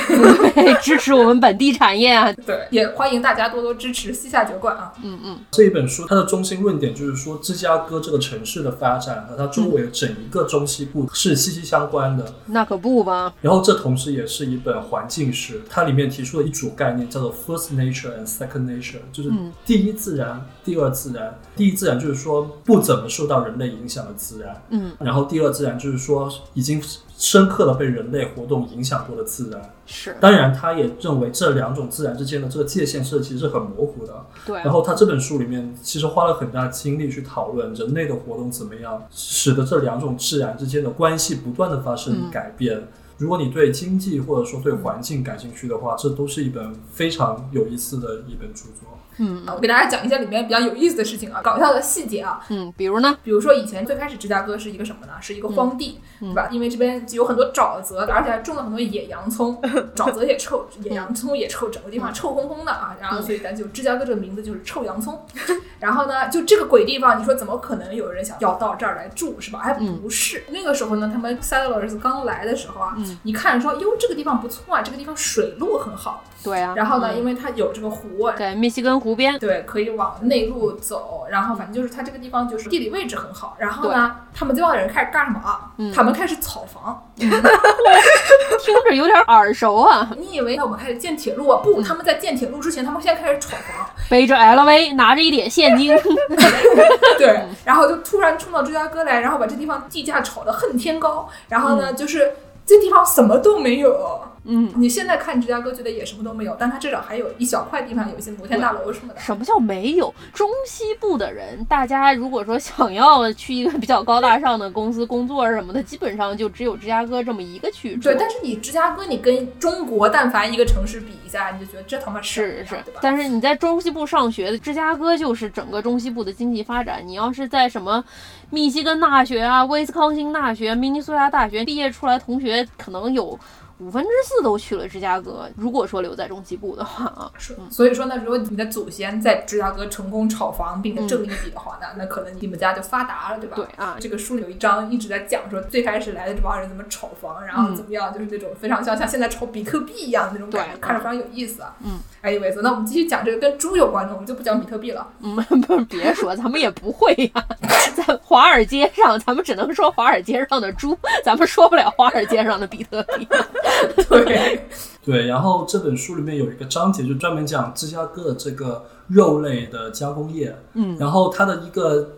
[0.53, 2.31] 对， 支持我们本地产业啊。
[2.45, 4.93] 对，也欢迎大家多多支持西夏酒馆啊。
[5.03, 12.35] 嗯嗯这一本书它的中心论点就是说，芝加哥这个城市的发展和它周围的整一个中西部是息息相关的。
[12.45, 13.33] 那可不吗。
[13.41, 21.39] 然后这同时也是一本环境史，它里面提出了一组概念，叫做 first nature and second nature，就是嗯第一自然、第二自然。
[21.55, 26.81] 第一自然就是说不怎么受到人类影响的自然，嗯，然后第二自然就是说已经
[27.17, 29.61] 深刻的被人类活动影响过的自然。
[29.87, 34.25] 是当然，他也认为这两种自然之间的这个界限是其实是很模糊的。
[34.45, 42.83] 对然后他这本书里面其实花了很大精力去讨论人类的活动怎么样使得这两种自然之间的关系不断的发生嗯改变。
[43.17, 48.96] 如果你对经济或者说对环境感兴趣的话，这都是一本非常有意思的一本著作。
[49.19, 52.39] 嗯啊我给大家讲一下里面比较有意思的事情啊，搞笑的细节啊。
[52.49, 53.17] 嗯，比如呢？
[53.23, 55.13] 比如说以前最开始芝加哥是一个什么呢？
[55.21, 56.47] 是一个荒地，嗯对吧？
[56.51, 59.59] 因为这边有很多沼泽，而且还种了很多野洋葱，
[59.95, 62.95] 沼泽也臭，野洋葱也臭，整个地方臭烘烘的啊。
[62.99, 65.19] 然后所以咱就芝加哥这个名字就是臭洋葱。
[65.79, 69.59] 然后呢，就这个鬼地方，你说怎么可能有人想要到这儿来住，是吧？
[69.59, 70.43] 还不是。
[70.49, 76.23] 那个时候呢，他们 settlers 刚来的时候啊，你看说，哟，这个地方不错啊，这个地方水路很好。
[76.47, 76.73] 对啊。
[76.75, 83.55] 然后呢，嗯因为它有这个湖，在密西根湖边，对，可以往内陆走，然后反正就是它这个地方就是地理位置很好。
[83.59, 85.71] 然后呢，他们这帮人开始干什么啊？
[85.77, 87.03] 嗯他们开始炒房。
[87.17, 90.09] 听着有点耳熟啊。
[90.17, 91.61] 你以为我们开始建铁路啊？
[91.63, 93.89] 不，他们在建铁路之前，他们先开始炒房。
[94.09, 95.95] 背着 LV，拿着一点现金，
[97.17, 101.27] 对，然后就突然冲到芝加哥来，然后把这地方地价炒得恨天高。
[101.49, 102.33] 然后呢，就是
[102.67, 104.21] 这地方什么都没有。
[104.49, 109.19] 嗯，你现在看芝加哥觉得也什么都没有，但它至少还有一小块地方有一些摩天大楼什么的。
[109.19, 110.13] 什么叫没有？
[110.33, 118.03] 中西部的人，大家如果说想要去一个比较高大上的公司工作什么的，基本上就只有芝加哥这么一个去处。
[118.03, 127.05] 对，但是你芝加哥，你跟中国但凡一个城市比一下，你就觉得这他妈是是？，但是你在中西部上学的，芝加哥就是整个中西部的经济发展。
[127.05, 128.01] 你要是在什么
[128.49, 133.37] 密西根大学啊、威斯康星大学、明尼苏达大学毕业出来，同学可能有
[133.79, 135.47] 五分之四都去了芝加哥。
[135.55, 143.55] 如果说留在中西部的话啊， 是，所以说呢，如果你的祖先在芝加哥成功炒房并且挣一笔的话呢，那可能你们家就发达了，对吧？
[143.55, 151.75] 对啊这个书里有一章一直在讲说，最开始来的这帮人怎么炒房，然后怎么样，就是那种非常像像现在炒比特币一样的那种感觉，看着非常有意思啊。
[151.83, 155.07] 嗯，anyways，那我们继续讲这个跟猪有关的，我们就不讲比特币了。
[155.21, 157.45] 嗯， 不是，别说，咱们也不会呀、
[157.95, 163.27] 在华尔街上，咱们只能说华尔街上的猪，咱们说不了华尔街上的比特币。
[164.09, 164.67] 对，
[165.03, 172.15] 对，然后这本书里面有一个章节就专门讲芝加哥的这个肉类的加工业，嗯，然后它的一个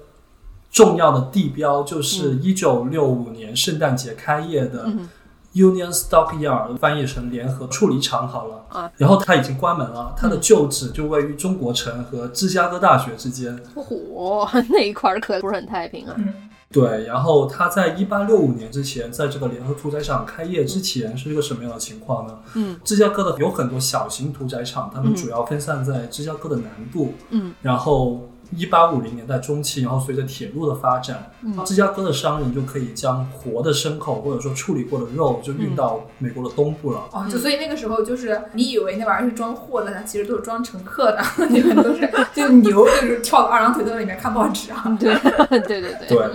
[0.71, 5.09] 重要的地标就是一九六五年圣诞节开业的嗯
[5.55, 8.65] Union Stockyard，翻译成联合处理厂好了。
[8.69, 13.59] 啊，然后它已经关门了，它的旧址就位于中国城和芝加哥大学之间。
[13.73, 16.13] 嚯， 那一块儿可不是很太平啊。
[16.19, 16.31] 嗯，
[16.71, 22.39] 对，然后它在一八六五年之前，在这个联合屠宰场开业之前是一个什么样的情况呢？
[22.53, 27.15] 嗯，芝加哥的有很多小型屠宰场，他们主要分散在芝加哥的南部。
[27.32, 37.03] 嗯，然后一八五零年代中期，然后随着铁路的发展，嗯芝加哥的商人就可以将活的牲口或者说处理过的肉就运到美国的东部了。
[37.12, 44.83] 哦，就所以那个时候就是你以为那玩意儿是装货的，它其实都是装乘客的，你们都是 就牛，就是跳个二郎腿都在里面看报纸啊。
[44.99, 45.13] 对
[45.49, 46.29] 对对对对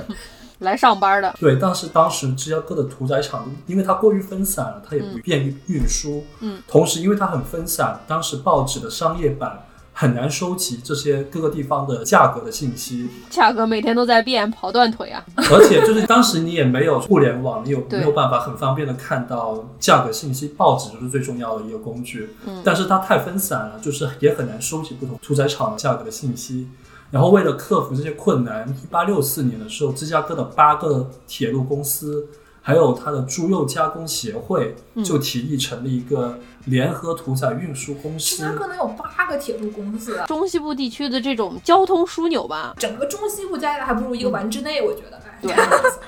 [0.61, 1.35] 来上班的。
[1.39, 6.25] 对，但是当时芝加哥的屠宰场，因为它过于分散了，它也不便于运输。
[6.41, 15.25] 嗯，同时因为它很分散，当时报纸的商业版很难收集这些各个地方的价格的信息，价格每天都在变，跑断腿啊。
[15.39, 22.35] 而且就是当时你也没有互联网，你有没有办法很方便的看到价格信息，报纸就是最重要的一个工具。
[22.47, 26.67] 嗯但是它太分散了，就是也很难收集不同屠宰场的价格的信息。
[27.13, 32.27] 然后为了克服这些困难，一八六四年的时候，芝加哥的八个铁路公司，
[32.61, 38.37] 还有它的猪肉加工协会，嗯就提议成立一个联合屠宰运输公司。
[38.37, 45.21] 芝加哥能有八个铁路公司啊，中西部地区的这种交通枢纽吧，整个中西部加起来还不如一个丸之内，我觉得。
[45.47, 45.55] 哎，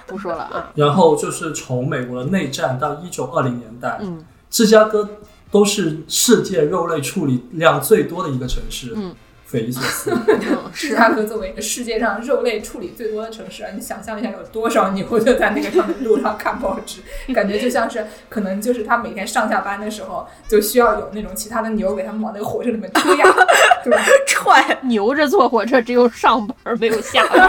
[0.07, 0.73] 对不说了啊。
[0.77, 5.07] 然后就是从美国的内战到一九二零年代，嗯芝加哥
[5.51, 9.14] 都是世界肉类处理量最多的一个城市，嗯，
[9.47, 10.11] 匪夷所思。
[10.27, 17.01] 嗯，芝是加哥作为世界上肉类处理最多的城市啊，你想象一下有多少牛就在那个上面路上看报纸，
[17.33, 23.25] 感觉就像是可能就是他每天上下班的时候就需要有那种其他的牛给他们往那个火车里面推呀，
[23.85, 23.99] 对吧？
[24.27, 27.49] 踹，牛着坐火车，只有上班没有下班。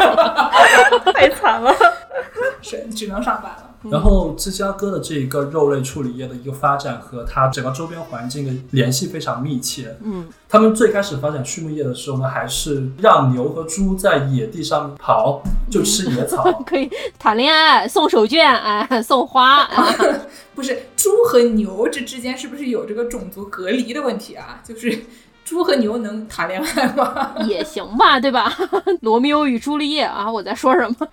[1.14, 1.76] 太惨了。
[2.62, 3.67] 是只能上班了。
[3.90, 9.98] 然后芝加哥的这一个肉类处理业的一个发展和它整个周边环境的联系非常密切。
[10.04, 16.44] 嗯，他们最开始发展畜牧业的时候呢，还是让牛和猪在野地上跑，就吃野草。
[16.66, 19.94] 可以谈恋爱，送手绢，哎，送花，啊，
[20.56, 24.62] 不是猪和牛这之间是不是有这个种族隔离的问题啊？
[24.64, 25.06] 就是
[25.48, 27.34] 猪和牛能谈恋爱吗？
[27.48, 28.54] 也行吧，对吧？
[29.00, 31.08] 罗密欧与朱丽叶啊，我在说什么？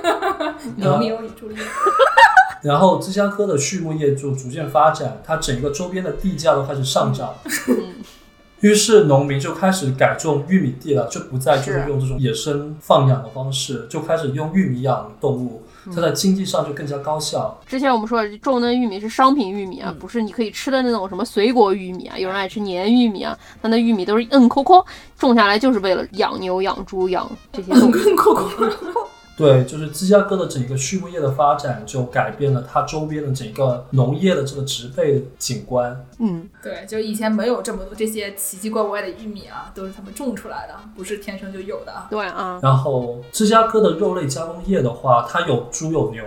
[0.80, 1.60] 罗密欧与朱丽叶。
[2.62, 7.34] 然后芝加哥的畜牧业就逐渐发展，它整个周边的地价都开始上涨。
[8.60, 15.64] 于是农民就开始改种玉米地了，就不再就是是用这种野生放养的方式，就开始用玉米养动物。
[15.94, 17.58] 它在经济上就更加高效。
[17.66, 24.84] 之前我们说的重嫩玉米是商品玉米啊，嗯不是你可以吃的那种什么水果玉米啊，有人爱吃黏玉米啊，它那玉米都是硬抠抠，
[25.18, 27.72] 种下来就是为了养牛、养猪、养这些。
[29.36, 36.06] 对，就是芝加哥的整个畜牧业的发展，就改变了它周边的整个农业的这个植被景观。
[36.18, 42.06] 嗯，对，就以前没有这么多这些奇奇怪怪的玉米啊，都是他们种出来的，不是天生就有的啊。
[42.08, 46.24] 对啊，然后芝加哥的肉类加工业的话，它有猪有牛，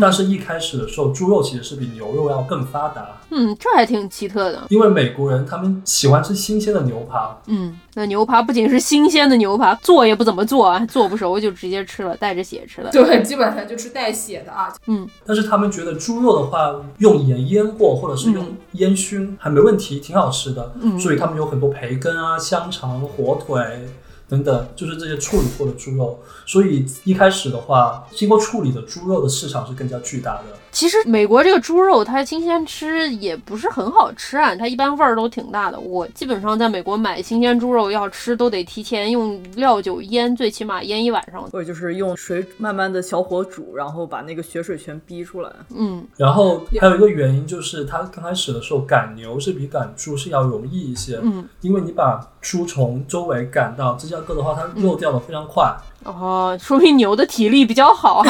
[0.00, 4.66] 但是一开始的时候，猪肉其实是比牛肉要更发达，嗯，这还挺奇特的。
[4.68, 12.90] 因为美国人他们喜欢吃新鲜的牛扒，嗯，那牛扒不仅是新鲜的牛扒，做也不怎么做啊，做不熟就直接吃了，带着血吃了。
[12.90, 14.74] 对，基本上就是带血的啊。
[14.86, 20.72] 嗯，但是他们觉得猪肉的话，用盐腌过或者是用烟熏还没问题，挺好吃的。
[20.80, 23.86] 嗯所以他们有很多培根啊、香肠、火腿
[24.28, 26.18] 等等，就是这些处理过的猪肉。
[26.46, 30.44] 所以一开始的话，经过处理的猪肉的市场是更加巨大的。
[30.74, 35.78] 其实美国这个猪肉它新鲜吃也不是很好吃啊，它一般味儿都挺大的。
[35.78, 41.44] 我基本上在美国买新鲜猪肉要吃都得提前用料酒腌，最起码腌一晚上。
[41.44, 45.50] 或者就是用水慢慢的小火煮，然后把那个血水全逼出来。
[45.76, 55.72] 嗯然后还有一个原因就是，它刚开始的时候赶牛是比赶猪是要容易一些，嗯，因为你把猪从周围赶到芝加哥的话，它肉掉的非常快。
[56.04, 58.26] 哦，说明牛的体力比较好啊。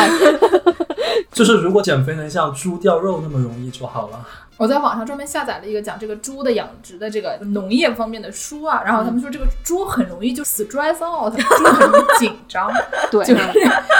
[1.32, 4.26] 就是如果减肥能像猪掉肉那么容易就好了。
[4.56, 12.70] 我在网上专门下载了一个讲这个猪的养殖的这个农业方面的书啊，然后他们说这个猪很容易就 stress out，猪很容易紧张，
[13.10, 13.42] 对，就是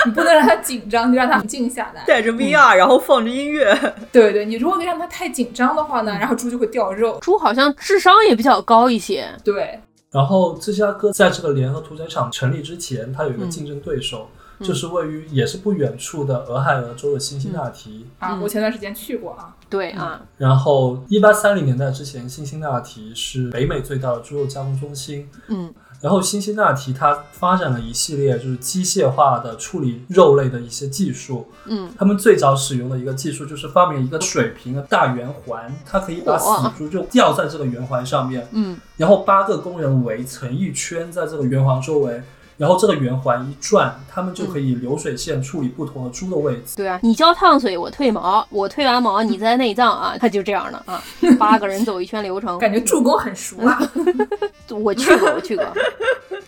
[0.07, 2.05] 你不能让它紧张，就让它静下来。
[2.07, 3.77] 带着 VR，、然后放着音乐，
[4.13, 7.19] 对对，你如果让它太紧张的话呢，然后猪就会掉肉。
[7.21, 9.29] 猪好像智商也比较高一些。
[9.43, 9.81] 对，
[10.15, 14.29] 然后芝加哥在这个联合屠宰场成立之前，它有一个竞争对手，
[14.61, 18.07] 就是位于也是不远处的俄亥俄州的辛辛那提。
[18.21, 25.29] 啊，嗯我前段时间去过啊，对啊，然后，一八三零年代之前，辛辛那提是北美最大的猪肉加工中心。
[25.49, 25.75] 嗯。
[26.01, 31.49] 然后，辛辛那提它发展了一系列就是机械化的处理肉类的一些技术。
[31.65, 42.23] 嗯，他们最早使用的一个技术就是发明一个水平的大圆环，它可以把死猪就吊在这个圆环上面，嗯，然后八个工人围成一圈在这个圆环周围，
[42.57, 46.77] 然后这个圆环一转，他们就可以流水线处理不同的猪的位置。
[46.77, 51.03] 对啊，你浇烫水，我退毛，我退完毛，你再内脏啊， 它就这样的啊，
[51.39, 52.59] 八个人走一圈流程。
[52.59, 53.81] 感觉助攻很熟啊。
[54.71, 55.65] 我去过，我去过。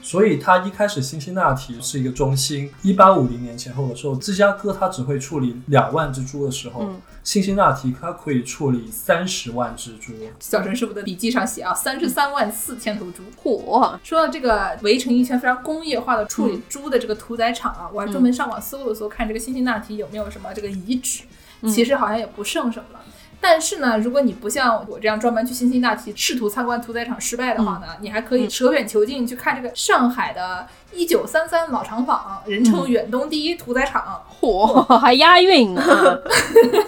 [0.03, 2.70] 所以它一开始辛辛那提是一个中心。
[2.83, 10.12] 一八五零年前后的时候，芝加哥它只会处理两万只猪的时候，嗯辛辛那提它可以处理三十万只猪。
[10.38, 13.22] 小陈师傅的笔记上写啊，三十三万四千头猪。
[13.42, 21.25] 嚯，说到这个围成一圈非常工业化的处理猪的这个屠宰场啊，我还专门上网搜了搜，看这个辛辛那提有没有什么这个遗址，
[21.68, 23.01] 其实好像也不剩什么了。
[23.48, 34.20] 但是呢，如果你不像我这样专门去辛辛那提试图参观屠宰场失败的话呢，你还可以舍远求近去看这个上海的1933老厂坊，人称远东第一屠宰场。
[34.40, 34.66] 嚯，
[34.98, 36.18] 还押韵呢啊。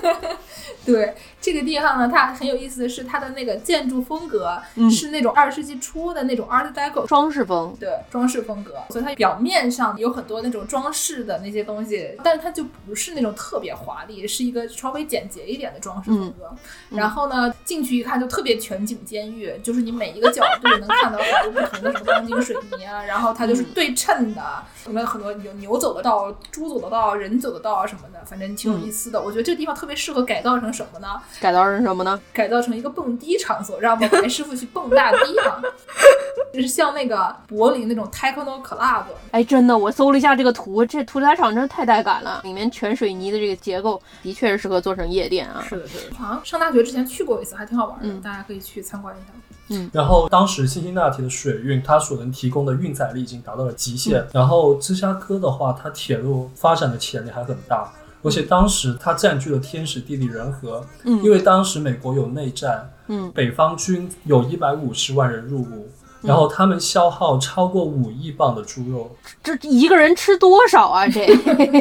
[0.85, 16.51] 对这个地方呢，它很有意思的是，它的那个建筑风格嗯是那种二十世纪初的那种 Art Deco 装饰风，对装饰风格，所以它表面上有很多那种装饰的那些东西，但是它就不是那种特别华丽，是一个稍微简洁一点的装饰风格。
[16.91, 24.43] 然后呢，进去一看就特别全景监狱，就是你每一个角度能看到很多不同的什么钢筋水泥啊，然后它就是对称的，
[24.83, 29.23] 什么很多有牛走的道、猪走的道、人走的道啊什么的，反正挺有意思的。
[29.23, 31.09] 我觉得这个地方特别适合改造成什么呢？
[31.41, 32.21] 改造成什么呢？
[32.33, 35.61] 改造成一个蹦迪场所，让我们白师傅去蹦大迪啊，
[36.53, 39.05] 就是像那个柏林那种 techno club。
[39.31, 45.65] 哎，真的，我搜了一下这个图，这屠宰场真是太带感了，里面全水泥的这个结构，的确是适合做成夜店啊。
[45.69, 46.17] 是的，是的。
[46.17, 49.33] 好像上大学之前去过一次，还挺好玩的，嗯大家可以去参观一下。
[49.71, 54.27] 嗯然后当时辛辛那提的水运，它所能提供的运载力已经达到了极限。
[54.33, 60.85] 然后芝加哥的话，它铁路发展的潜力还很大，而且当时它占据了天时地利人和。
[61.05, 65.89] 嗯因为当时美国有内战，嗯，北方军有一百五十万人入伍，
[66.23, 71.07] 然后他们消耗超过五亿磅的猪肉，这一个人吃多少啊？
[71.09, 71.27] 这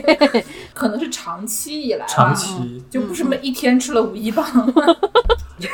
[0.73, 2.83] 可能是长期以来，长期。
[2.89, 4.45] 就不是每一天吃了五亿磅。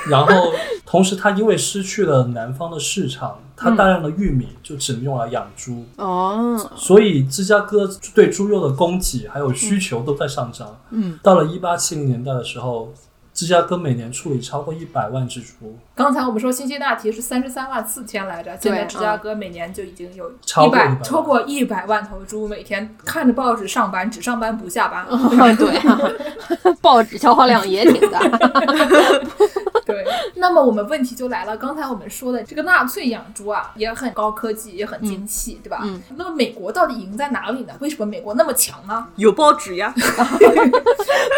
[0.10, 0.54] 然后
[0.86, 5.86] 同时，他因为失去了南方的市场，它大量的玉米就只能用来养猪。
[5.98, 10.76] 哦，所以芝加哥对猪肉的供给还有需求都在上涨。
[10.90, 12.94] 嗯，到了一八七零年代的时候，
[13.34, 25.06] 芝加哥每年处理超过一百万只猪，刚才我们说辛辛那提是三十三万四千来着，现在芝加哥每年就已经有超过一百100超过一百万头猪，每天看着报纸上班，只上班不下班。
[25.58, 26.00] 对啊，
[26.80, 28.20] 报纸消耗量也挺大。
[29.86, 35.80] 对，那么我们问题就来了，刚才我们说的这个纳粹养猪啊，也很高科技，也很精细，对吧？
[35.84, 37.74] 嗯那么美国到底赢在哪里呢？
[37.80, 39.08] 为什么美国那么强呢？
[39.16, 39.94] 有报纸呀，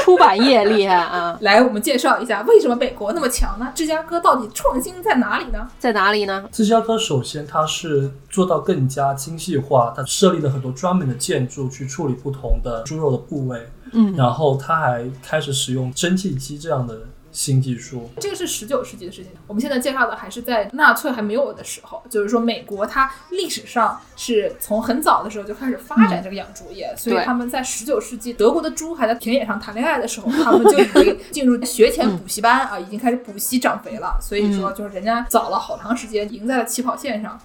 [0.03, 3.71] 出版业厉害啊，来，我们介绍一下为什么美国那么强呢？
[3.75, 5.69] 芝加哥到底创新在哪里呢？
[5.77, 6.43] 在哪里呢？
[6.51, 17.01] 芝加哥首先它是做到更加精细化，它设立了很多专门的建筑去处理不同的猪肉的部位，嗯，然后它还开始使用蒸汽机这样的
[17.35, 18.09] 新技术。
[18.19, 37.37] 这个是十九世纪的事情，我们现在介绍的还是在纳粹还没有的时候，就是说美国它历史上是从很早的时候就开始发展这个养猪业，所以他们在十九世纪德国的猪还在田野上谈恋爱的时候，他们就已经进入学前补习班啊，已经开始补习长肥了，所以说就是人家早了好长时间，赢在了起跑线上。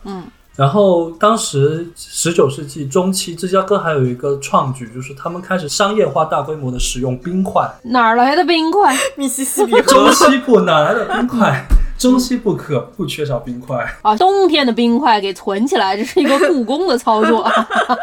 [0.60, 7.66] 然后当时十九世纪中期，芝加哥还有一个创举，就是他们开始商业化、大规模的使用冰块。
[7.84, 8.94] 哪儿来的冰块？
[9.16, 10.12] 密西西比中河。
[10.12, 11.64] 西部哪来的冰块？
[11.96, 13.90] 中西部可不缺少冰块。
[14.02, 17.42] 啊，冬天的冰块给存起来，这是一个故宫的操作，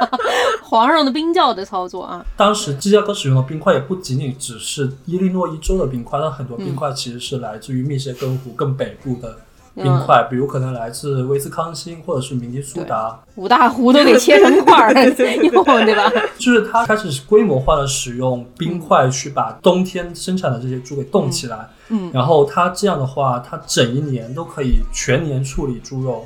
[0.64, 2.26] 皇上的冰窖的操作啊。
[2.36, 9.38] 当时芝加哥使用的冰块也不仅仅只是伊利诺伊州的冰块，它很多冰块其实是来自于密歇根湖更北部的
[9.84, 13.20] 冰块，比如可能来自威斯康星或者是明尼苏达。
[13.36, 15.04] 五大湖都给切成块儿 用，
[15.86, 16.12] 对吧？
[16.38, 22.10] 就是它开始规模化的使用冰块去把冬天生产的这些猪给冻起来，嗯。
[22.14, 26.26] 然后它这样的话，它整一年都可以全年处理猪肉，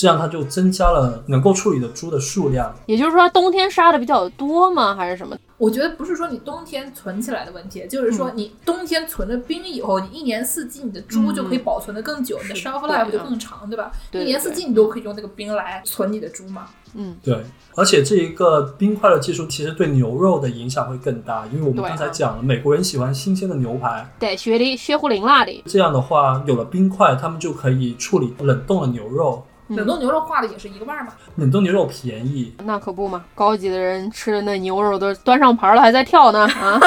[0.00, 2.74] 这样它就增加了能够处理的猪的数量。
[2.86, 4.94] 也就是说，冬天杀的比较多吗？
[4.94, 5.36] 还是什么？
[5.58, 13.92] 我觉得不是说你冬天存起来的问题，就是说你冬天存了冰以后，你一年四季你的猪就可以保存的更久，你的 shelf life 就啊更长，对吧？
[14.10, 16.68] 对一年四季你都可以用那个冰来存你的猪嘛。
[16.94, 17.44] 嗯，对，
[17.76, 25.62] 而且这一个冰块的技术其实对牛肉的影响会更大，因为我们刚才讲了，美国人喜欢新鲜的牛排，对，雪的学胡灵辣的。
[25.66, 29.44] 这样的话有了冰块，他们就可以处理冷冻的牛肉。
[29.76, 31.12] 冷冻牛肉化的也是一个味儿嘛。
[31.36, 36.80] 冷冻牛肉便宜，那可不嘛，高级的人吃的那牛肉都端上盘了，还在跳呢啊！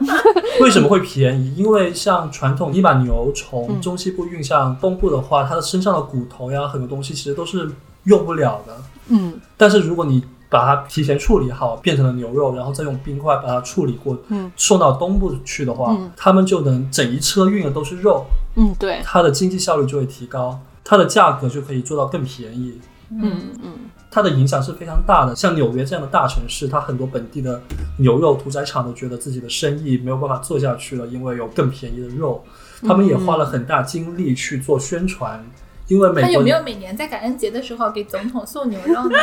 [0.60, 1.54] 为什么会便宜？
[1.56, 7.70] 因为像传统你把牛从嗯中西部运向东部的话，它的身上的骨头呀，很多东西其实都是
[8.04, 8.76] 用不了的。
[9.08, 18.24] 嗯但是如果你把它提前处理好，变成了牛肉，然后再用冰块把它处理过，嗯送到东部去的话，嗯他们就能整一车运的都是肉，
[18.56, 20.58] 嗯，对，它的经济效率就会提高，
[20.88, 22.80] 它的价格就可以做到更便宜。
[23.10, 23.72] 嗯嗯
[24.10, 25.36] 它的影响是非常大的。
[25.36, 27.60] 像纽约这样的大城市，它很多本地的
[27.98, 32.42] 牛肉屠宰场都觉得自己的生意没有办法做下去了，因为有更便宜的肉。
[32.86, 35.44] 他们也花了很大精力去做宣传，
[35.88, 39.18] 因为美国他有没有每年在感恩节的时候给总统送牛肉呢？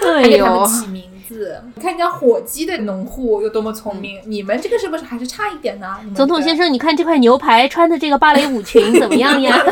[0.00, 1.60] 哎 还给他们呦，起名字。
[1.76, 5.98] 你看人家火鸡的农户有多么聪明，你们这个是不是还是差一点呢？
[6.14, 9.62] 总统先生，你看这块牛排穿的这个芭蕾舞裙怎么样呀？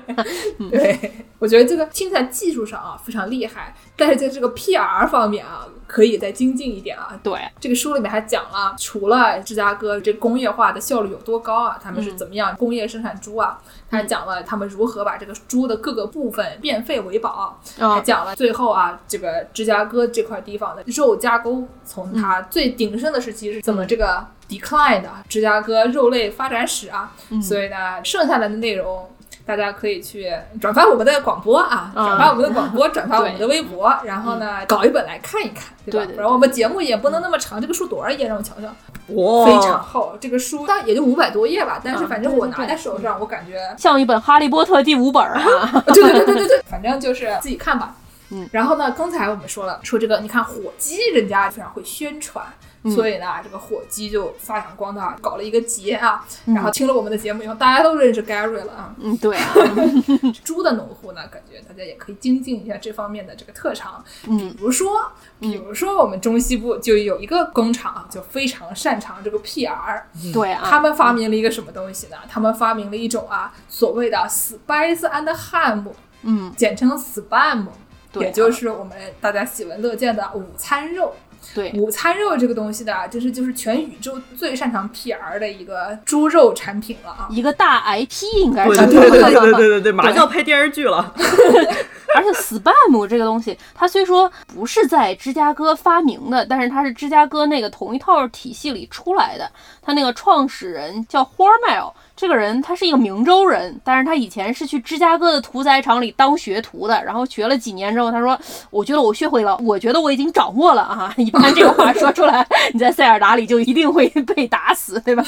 [0.70, 7.18] 对，我觉得这个听起来技术上啊非常厉害，但是在这个 PR 方面啊，可以再精进一点啊。
[7.22, 13.58] 对，这个书里面还讲了，除了芝加哥这工业化的效率有多高啊，他们是怎么样工业生产猪啊，
[13.90, 27.12] 他还讲了他们如何把这个猪的各个部分变废为宝，还啊，讲了最后啊，这个芝加哥这块地方的肉加工，从它最鼎盛的时期是怎么这个 decline 的，芝加哥肉类发展史啊。
[27.42, 29.08] 所以呢，剩下来的内容。
[29.46, 30.30] 大家可以去
[30.60, 35.92] 转发我们的广播啊，嗯转发我们的广播， 转发我们的微博，然后呢，搞一本来看一看，对吧？
[35.92, 38.26] 对对对不然我们节目也不能那么长，这个书多少页？
[38.26, 40.18] 让我瞧瞧，哇，非常厚。
[40.20, 45.82] 这个书大概也就五百多页吧，但是嗯反正我拿在手上，我感觉像一本《哈利波特》第五本儿啊。
[45.86, 47.94] 对对对对对对， 反正就是自己看吧。
[48.30, 52.44] 嗯，然后呢，刚才我们说了，说这个，你看火鸡，人家非常会宣传，
[52.86, 56.24] 嗯所以呢，这个火鸡就发扬光大，搞了一个节啊。
[56.46, 58.94] 嗯然后听了我们的节目以后，大家都认识 Gary 了啊。
[58.98, 59.52] 嗯，对啊，
[60.44, 64.04] 猪的农户呢，感觉大家也可以精进一下这方面的这个特长。
[64.28, 65.10] 嗯比如说，
[65.40, 70.02] 比如说我们中西部就有一个工厂啊，就非常擅长这个 PR。
[70.32, 72.16] 对啊，他们发明了一个什么东西呢？
[72.28, 75.84] 他们发明了一种啊，所谓的 spice and ham，
[76.22, 77.66] 嗯，简称 spam，
[78.14, 81.14] 也就是我们大家喜闻乐见的午餐肉。
[81.54, 88.76] 对午餐肉这个东西的，就是就是全宇宙最擅长 P R 的一个猪肉产品了啊，一个大 I P 应该是。
[88.86, 91.14] 对对对对对对，马上要拍电视剧了。
[92.14, 99.50] 而且 Spam 这个东西，它虽说不是在芝加哥发明的，但是它是芝加哥那个同一套体系里出来的。
[99.82, 101.92] 它那个创始人叫 Hormel。
[102.16, 108.38] 这个人他是一个明州人，但是他以前是去芝加哥的屠宰场里当学徒的，然后学了几年之后，他说
[108.70, 115.22] ：“我觉得我学会了，我觉得我已经掌握了啊！”一般这个话说出来， 你在塞尔达里就一定会被打死，对吧？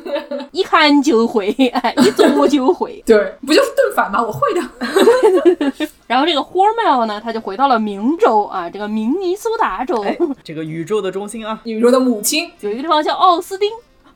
[0.50, 4.22] 一看就会，哎，一做就会，对，不就是盾反吗？
[4.22, 5.88] 我会的。
[6.08, 10.02] 然后这个 Hormel 呢，他就回到了明州啊，这个明尼苏达州，
[10.42, 13.68] 这个宇宙的中心啊，宇宙的母亲，有一个地方叫奥斯汀。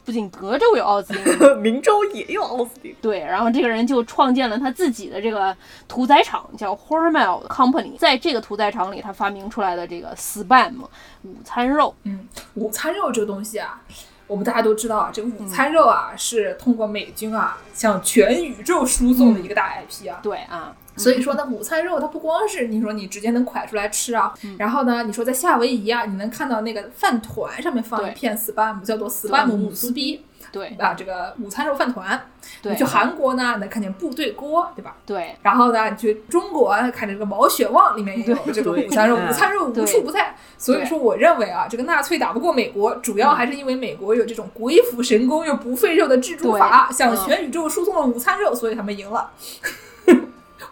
[0.04, 2.94] 不仅德州有奥斯汀， 明州也有奥斯汀。
[3.00, 5.56] 对，然后这个人就创建了他自己的这个
[5.88, 7.96] 屠宰场，叫 Hormel Company。
[7.96, 10.82] 在这个屠宰场里，他发明出来的这个 Spam
[11.22, 11.94] 午餐肉。
[12.02, 13.80] 嗯，午餐肉这个东西啊，
[14.26, 20.20] 我们大家都知道啊，这个午餐肉啊是通过美军啊向全宇宙输送的一个大 IP 啊。
[20.22, 20.74] 对啊。
[20.96, 32.30] 所以说呢，午餐肉它不光是你说你直接能蒯出来吃啊，然后呢，你说在夏威夷啊，你能看到那个饭团上面放一片 spam，叫做 spam 姆斯逼，对啊，这个午餐肉饭团。
[32.62, 34.96] 你去韩国呢，能看见部队锅，对吧？
[35.04, 35.34] 对。
[35.42, 40.34] 然后呢，你去中国看这个毛血旺里面也有这个午餐肉，午餐肉无处不在。
[40.56, 49.30] 所以说，我认为啊，这个纳粹打不过美国，主要还是因为美国有这种鬼斧神工又不费肉的制猪法，向全宇宙输送了午餐肉，所以他们赢了。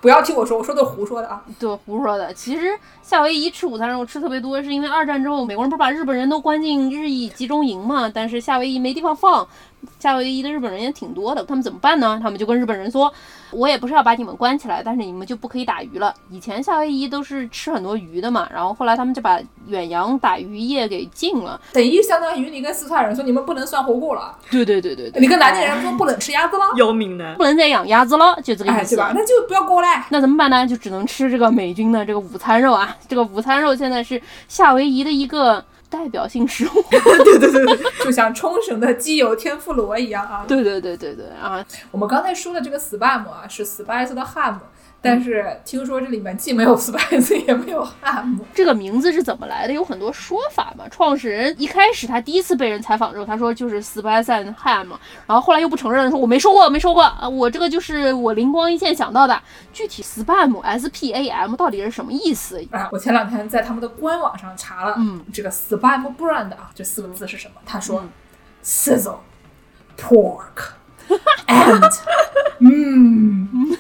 [0.03, 1.41] 不要听我说，我说的是胡说的啊！
[1.61, 2.35] 对，胡说的。
[2.35, 8.11] 其实夏威夷吃午餐肉吃特别多，是因为二战之后美国人不是把日本人都关进日裔集中营嘛？
[8.13, 9.47] 但是夏威夷没地方放。
[9.99, 12.19] 夏威夷的日本人也挺多的，他们怎么办呢？
[12.23, 13.13] 他们就跟日本人说
[13.51, 24.37] ：“我也不是要把你们关起来，但是你们就不可以打鱼了。”以前夏威夷都是吃很多鱼的嘛，然后后来他们就把远洋打鱼业给禁了，等于相当于你跟四川人说你们不能涮火锅了。
[24.51, 25.21] 对对对对对。
[25.21, 26.65] 你跟南京人说不能吃鸭子了。
[26.77, 28.97] 要命的，不能再养鸭子了，就这个意思。
[28.97, 29.13] 吧？
[29.15, 30.07] 那就不要过来。
[30.11, 30.67] 那怎么办呢？
[30.67, 32.97] 就只能吃这个美军的这个午餐肉啊！
[33.09, 35.65] 这个午餐肉现在是夏威夷的一个。
[35.93, 40.45] 代表性食物， 对对对对，就像冲绳的鸡油天妇罗一样啊！
[40.49, 41.63] 对对对对对啊！
[41.91, 44.55] 我们刚才说的这个 spam 啊，是 spice 的 ham。
[45.05, 49.73] 但是听说这里面既没有 spice 也没有 ham，这个名字是怎么来的？
[49.73, 50.85] 有很多说法嘛。
[50.89, 54.87] 创始人一开始他第一次被人采访的时候，他说就是 spice and ham，
[55.27, 59.43] 然后后来又不承认，说我没说过，没说过啊，我这个就是我灵光一现想到的。
[59.73, 62.89] 具体 spam s p a m 到底是什么意思啊？
[62.93, 67.55] 我前两天在他们的官网上查了，嗯，这个 spam brand 啊，这四个字是什么？
[67.67, 68.05] 他说
[68.65, 69.19] sizzle
[69.99, 70.73] pork。
[71.49, 71.93] and，
[72.61, 73.77] 嗯，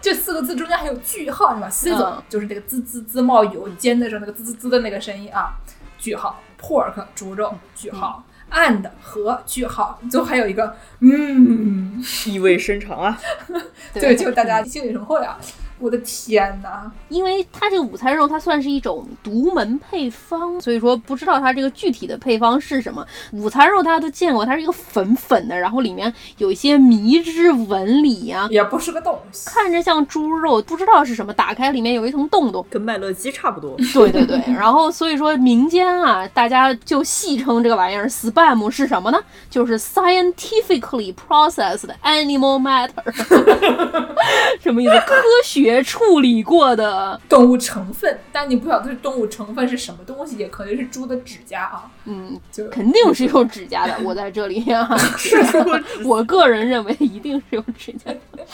[0.00, 5.58] 这四个字中间还有句号，是吧？sizzle 就是这个滋滋滋冒油煎的时候那个滋滋滋的那个声音啊。
[5.98, 8.22] 句号，pork 猪肉，句号
[8.52, 13.18] ，and 和句号，最后还有一个，嗯，意味深长啊。
[13.94, 15.38] 对，就大家心领神会啊。
[15.78, 16.90] 我的天哪！
[17.08, 23.04] 因为它这个午餐肉，它算是一种独门配方，所以说不知道它这个具体的配方是什么。
[23.32, 31.32] 午餐肉大家都见过，它是一个粉粉的，然后里面有一些迷之纹理呀，也不是个东西，看着像猪肉，不知道是什么。
[31.34, 33.76] 打开里面有一层洞洞，跟麦乐鸡差不多。
[33.92, 39.18] 对对对，然后所以说民间啊，大家就戏称这个玩意儿 spam 是什么呢？
[39.50, 42.90] 就是 scientifically processed animal matter，
[44.62, 44.92] 什么意思？
[45.00, 45.14] 科
[45.44, 45.63] 学。
[45.64, 51.88] 别处理过的动物成分，但你不晓得是动物成分是什么东西，也可能是猪的指甲啊。
[52.04, 53.94] 嗯，就肯定是有指甲的。
[54.04, 54.86] 我在这里啊，
[55.16, 55.42] 是
[56.04, 58.44] 我个人认为一定是有指甲的。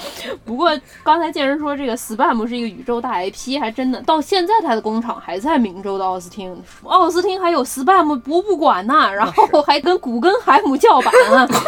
[0.45, 0.71] 不过
[1.03, 11.49] 刚才见人说这个 spam 是一个宇宙大 IP，还真的到现在他的工厂还在明州的奥斯汀，奥斯汀还有 spam 博物馆呢，然后还跟古根海姆叫板啊。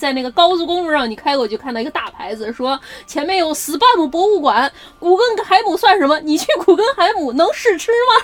[0.00, 4.72] 在那个高速公路上，你开过去看到一个大牌子，说前面有 Spam 博物馆。
[4.98, 6.18] 古根海姆算什么？
[6.20, 8.14] 你去古根海姆能试吃吗？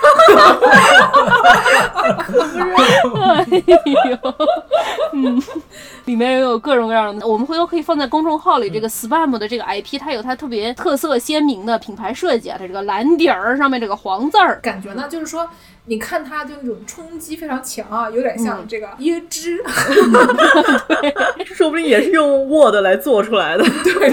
[2.19, 2.61] 可不是，
[3.21, 3.47] 哎
[4.11, 4.19] 呦，
[5.13, 5.43] 嗯，
[6.07, 7.27] 里面有各种各样的。
[7.27, 15.47] 我们回头可以放在公众号里，这个 Spam 的这个 IP，它有它特别特色鲜明的品牌设计啊，它这个蓝底儿上面这个黄字儿，感觉呢就是说。
[15.89, 19.63] 你看它就那种冲击非常强啊，有点像这个椰汁，
[21.55, 23.65] 说不定也是用 Word 来做出来的。
[23.85, 24.11] 对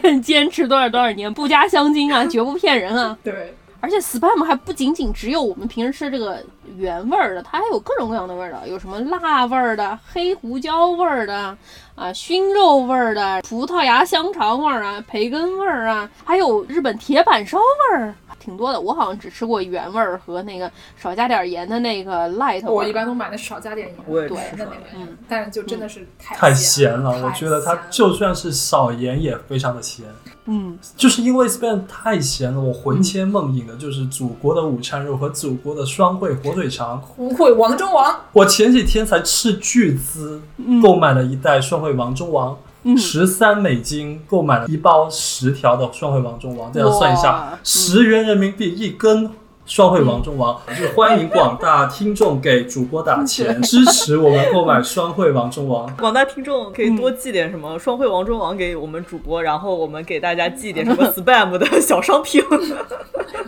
[0.00, 3.16] 对， 坚持多少多少年，不加香精啊，绝不骗人啊。
[3.22, 6.42] 对，而且 Spam 还不仅仅只有我们平时吃这个
[6.78, 11.54] 原味儿的，它还有各种各样的味儿的，有什么辣味儿的、黑胡椒味儿的
[11.94, 18.14] 啊、熏肉味儿的、葡萄牙香肠味儿啊、培根味儿啊，还有日本铁板烧味儿。
[18.42, 18.80] 挺多的。
[18.80, 22.64] 我好像只吃过原味儿和那个少加点盐的那个 light。
[22.68, 30.06] 我一般都买的少加点盐，我也对吃的那个，嗯但是就真的是太太咸咸了，我觉得它就算是少盐也非常的咸。
[30.46, 37.00] 嗯，就是因为 Spain 太咸了，我魂牵梦萦的就是祖国的午餐肉和祖国的双汇火腿肠。
[37.14, 40.42] 不会王中王，我前几天才斥巨资
[40.82, 42.58] 购买了一袋双汇王中王， 嗯
[42.96, 49.30] 十三美金购买了一包十条的双汇王中王，这样算一下哇，十元人民币一根。
[49.64, 55.88] 双汇王中王，就是欢迎广大听众给主播打钱，支持我们购买双汇王中王。
[55.96, 62.42] 广大听众可以多寄点什么双汇王中王给我们主播，然后我们给大家寄点什么 spam 的小商品。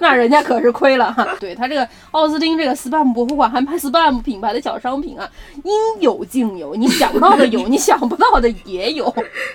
[0.01, 1.27] 那人家可是亏了哈。
[1.41, 5.29] 对他这个奥斯汀这个 spam 博物馆还卖 spam 品牌的小商品啊，
[5.65, 9.13] 应有尽有，你想到的有，你想不到的也有。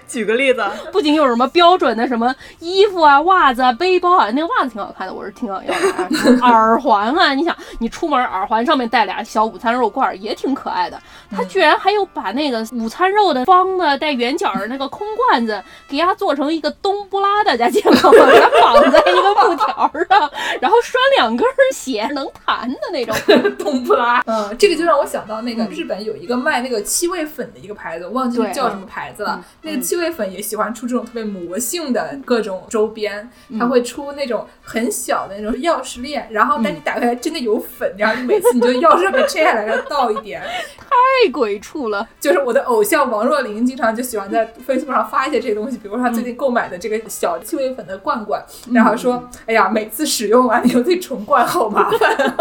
[0.07, 6.48] 举个例子，不仅有什么标准的什么衣服啊、袜子啊、背包啊，那个袜子挺好看的，我是挺想要的啊。
[6.53, 10.99] 耳环啊，你想你出门耳环上面戴俩小午餐肉罐儿也挺可爱的。
[11.31, 18.25] 它居然还有把那个午餐肉的方的带圆角儿的那个空罐子，给它做成一个冬不拉，大家见过吗？
[18.31, 23.15] 给它绑在一个布条上，然后拴两根儿弦能弹的那种。
[23.57, 24.21] 冬不拉。
[24.25, 29.43] 嗯，这个就让我想到那个日本有一个卖那个七味粉的一个牌子，我忘记对叫什么牌子了嗯。
[29.61, 33.29] 那个七味粉也喜欢出这种特别魔性的各种周边，
[33.59, 40.41] 它会出那种很小的那种钥匙链，然 后但你打开来真的有粉，然后你每次你就钥匙被拆下来，然后倒一点。
[40.41, 52.35] 太鬼畜了，就是我的偶像王若琳，经常就喜欢在 Facebook 上发一些这些东西，比如说她最近购买的这个小气味粉的罐罐，然后说，哎呀，每次使用完以后再重灌好麻烦。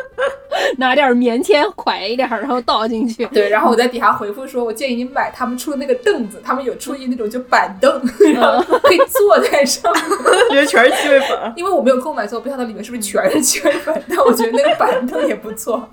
[0.76, 3.24] 拿点棉签蒯一点儿，然后倒进去。
[3.26, 8.00] 对，然后我在底下回复说，我建议你买他们出的那个凳子，他们有出一那种就板凳，
[8.34, 10.02] 然后可以坐在上面。
[10.50, 11.52] 里面全是气味粉。
[11.56, 15.88] 因为我没有购买，所以我不晓得里面是不是全是气味粉，但我觉得那个板凳也不错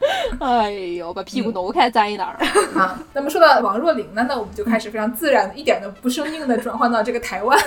[0.40, 2.34] 哎呦，把屁股挪开沾一点儿。
[2.74, 2.98] 啊。
[3.12, 7.58] 那么说到王若琳呢，那我们就开始非常自然的、一点都不生硬的转换到这个台湾。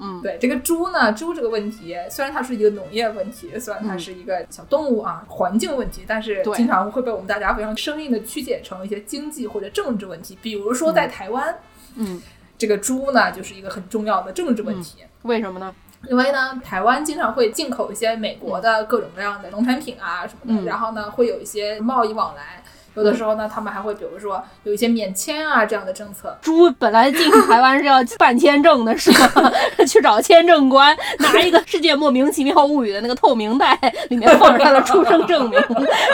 [0.00, 10.38] 嗯， 对这个猪呢，猪这个问题，虽然它是一个农业问题，虽然它是一个小动物啊，环境问题，但是经常会被我们大家非常生硬的曲解成一些经济或者政治问题。
[10.40, 11.54] 比如说在台湾，
[11.96, 12.22] 嗯，
[12.56, 15.00] 这个猪呢，就是一个很重要的政治问题。
[15.24, 15.74] 为什么呢？
[16.10, 22.62] 因为呢，台湾经常会进口一些美国的各种各样的农产品啊什么的，嗯然后呢会有一些贸易往来。
[22.94, 26.36] 有的时候呢，他们还会比如说有一些免签啊这样的政策。
[26.42, 29.50] 猪本来进台湾是要办签证的，是吗？
[29.88, 33.78] 去找签证官拿一个《世界莫名其妙物语》的那个透明袋，
[34.10, 35.58] 里面放着他的出生证明，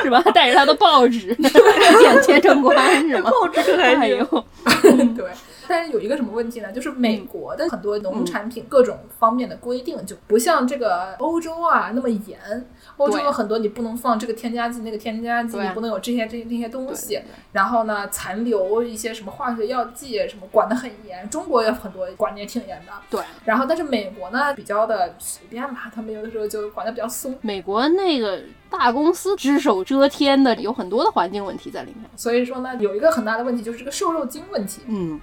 [0.04, 0.22] 是吧？
[0.32, 1.34] 带着他的报纸
[1.98, 2.76] 见签证官，
[3.08, 3.28] 是吗？
[3.28, 4.18] 报纸可还哎行。
[4.18, 4.44] 呦，
[5.16, 5.26] 对，
[5.68, 6.72] 但是有一个什么问题呢？
[6.72, 12.38] 就是美国的很多农产品各种方面的规定就不像这个欧洲啊那么严。
[12.96, 17.20] 欧洲有很多你不能放这个添加剂，那个添加剂，你不能有这些这那些东西。
[17.52, 21.28] 然后呢，残留一些什么化学药剂什么管得很严。
[21.28, 22.92] 中国有很多管得也挺严的。
[23.10, 27.38] 对，然后但是美国呢比较的随便吧，他们有的时候就管得比较松。
[27.42, 28.40] 美国那个
[28.70, 32.10] 大公司只手遮天的，有很多的环境问题在里面。
[32.16, 34.82] 所以说呢，有一个很大的问题就是这个瘦肉精问题。
[34.86, 35.20] 嗯，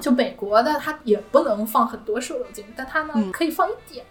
[0.00, 4.04] 就美国的它也不能放很多瘦肉精，但它呢、嗯可以放一点。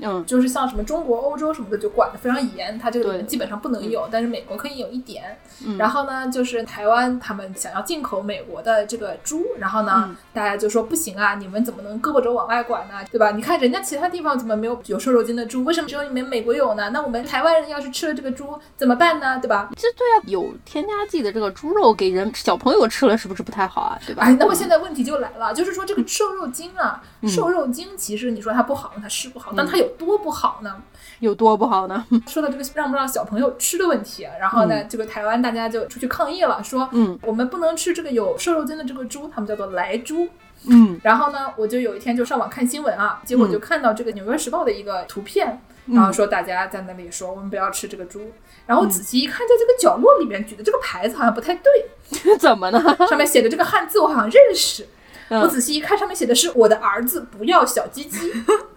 [0.00, 5.38] 嗯，就是像什么中国、欧洲什么的就管得非常严，它这个里面基本上不能有，但是美国可以有一点。
[5.64, 12.94] 嗯然后呢，就是台湾他们想要进口美国的这个猪，然后呢，嗯大家就说不行啊，你们怎么能胳膊肘往外管呢？
[13.10, 13.30] 对吧？
[13.30, 16.90] 你看人家其他地方怎么没有有瘦肉精的猪，为什么只有你们美国有呢？
[16.90, 19.38] 那我们台湾人要是吃了这个猪怎么办呢？
[19.40, 19.68] 对吧？
[19.76, 23.98] 这对啊，有添加剂的这个猪肉给人小朋友吃了，是不是不太好啊？
[24.04, 24.24] 对吧？
[24.24, 30.82] 哎，那么现在问题就来了，就是说这个瘦肉精啊，嗯瘦肉精其实你说它不好，它是不好，但它有多不好呢？
[31.20, 32.04] 有多不好呢？
[32.26, 40.28] 说到这个让不让小朋友吃的问题，然后呢，这个台湾大家就出去抗议了，说，嗯，我们不能吃这个有瘦肉精的这个猪，他们叫做莱猪。
[40.64, 48.30] 嗯然后呢，我就有一天就上网看新闻啊，结果就看到这个《纽约时报》的一个图片，嗯然后说大家在那里说我们不要吃这个猪，
[48.66, 51.72] 然后仔细一看，在这个角落里面举的这个牌子好像不太对，
[52.38, 52.80] 怎么呢？
[53.10, 54.86] 上面写的这个汉字我好像认识，
[55.30, 58.32] 我嗯仔细一看，上面写的是我的儿子不要小鸡鸡。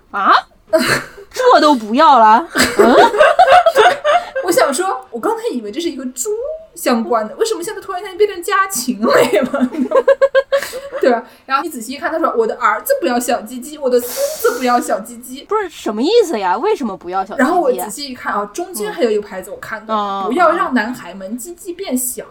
[0.09, 0.32] 啊，
[1.32, 2.48] 这都不要了？
[4.46, 6.30] 我想说，我刚才以为这是一个猪
[6.76, 9.70] 相关的，为什么现在突然间变成家禽类了？
[11.02, 11.24] 对吧？
[11.46, 15.44] 然后你仔细一看，他说我的儿子不要小鸡鸡，我的孙子不要小鸡鸡。
[15.44, 16.56] 不是什么意思呀？
[16.58, 17.90] 为什么不要小鸡然后我仔？
[17.90, 22.24] 细一看啊，中间还有一个牌子我看到，嗯不要让男孩们鸡鸡变小。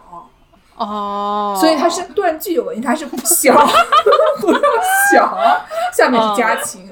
[0.77, 3.55] 哦，所以它是断句有问题，它是小，
[4.41, 4.61] 不要
[5.13, 5.39] 小，
[5.97, 6.91] 下面是加情。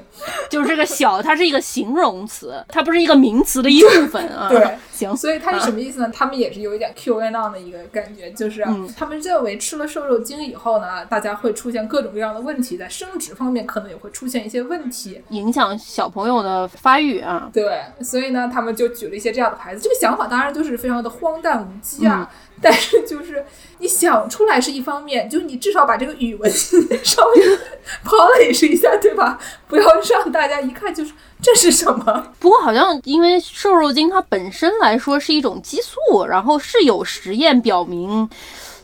[0.49, 4.47] 就是这个小，它是一个形容词，它不是一个名词的一部分啊。
[4.49, 6.09] 对，行，所以它是什么意思呢？
[6.13, 15.21] 他们也是有一点 Q and on 的一个感觉，就是嗯他们认为吃了瘦肉精以后呢，大家会出现各种各样的问题，在生殖方面可能也会出现一些问题。
[15.29, 17.49] 影响小朋友的发育啊。
[17.51, 19.81] 对，所以呢，他们就举了一些这样的牌子。
[19.81, 22.29] 这个想法当然就是非常的荒诞无稽啊，
[22.61, 23.43] 但是就是
[23.79, 26.49] 你想出来是一方面，就是你至少把这个语文
[27.03, 27.41] 稍微
[28.05, 29.39] polish 一下，对吧？
[29.67, 31.13] 不要让大家一看就是
[31.43, 32.33] 这是什么。
[32.39, 38.29] 不过好像因为瘦肉精它本身来说是一种激素，然后是有实验表明。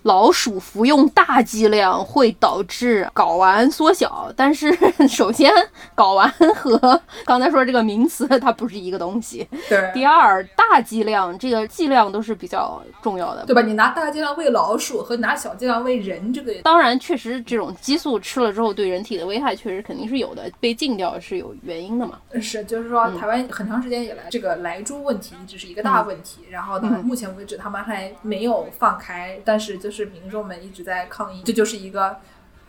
[0.03, 4.75] 老鼠服用大剂量会导致睾丸缩小，但是
[5.07, 5.51] 首先
[5.95, 9.47] 睾丸和刚才说这个名词它不是一个东西。
[9.67, 13.61] 对，第二，大剂量这个剂量都是比较重要的，对吧？
[13.61, 22.19] 你拿大剂量喂老鼠和拿小剂量喂人，这个当然，确实这种激素吃了之后对人体的危害确实肯定是有的，被禁掉是有原因的嘛。
[22.41, 26.41] 是，就是说台湾很长时间以来，这个莱猪问题一直是一个大问题。
[26.49, 32.17] 然后呢，目前为止他们还没有放开，但是就是民众们一直在抗议，这就是一个。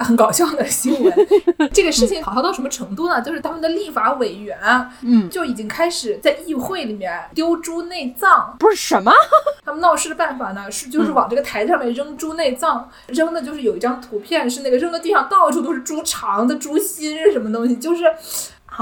[0.02, 1.14] 很搞笑的新闻，
[1.74, 3.20] 这个事情好笑到什么程度呢？
[3.20, 4.58] 就是他们的立法委员，
[5.02, 8.56] 嗯，就已经开始在议会里面丢猪内脏。
[8.58, 9.12] 不是什么？
[9.62, 18.04] 他们闹事的办法呢，是就是往这个台子上面扔猪内脏，扔的就是有一张图片，是那个扔的地上到处都是猪肠的、猪心什么东西，就是。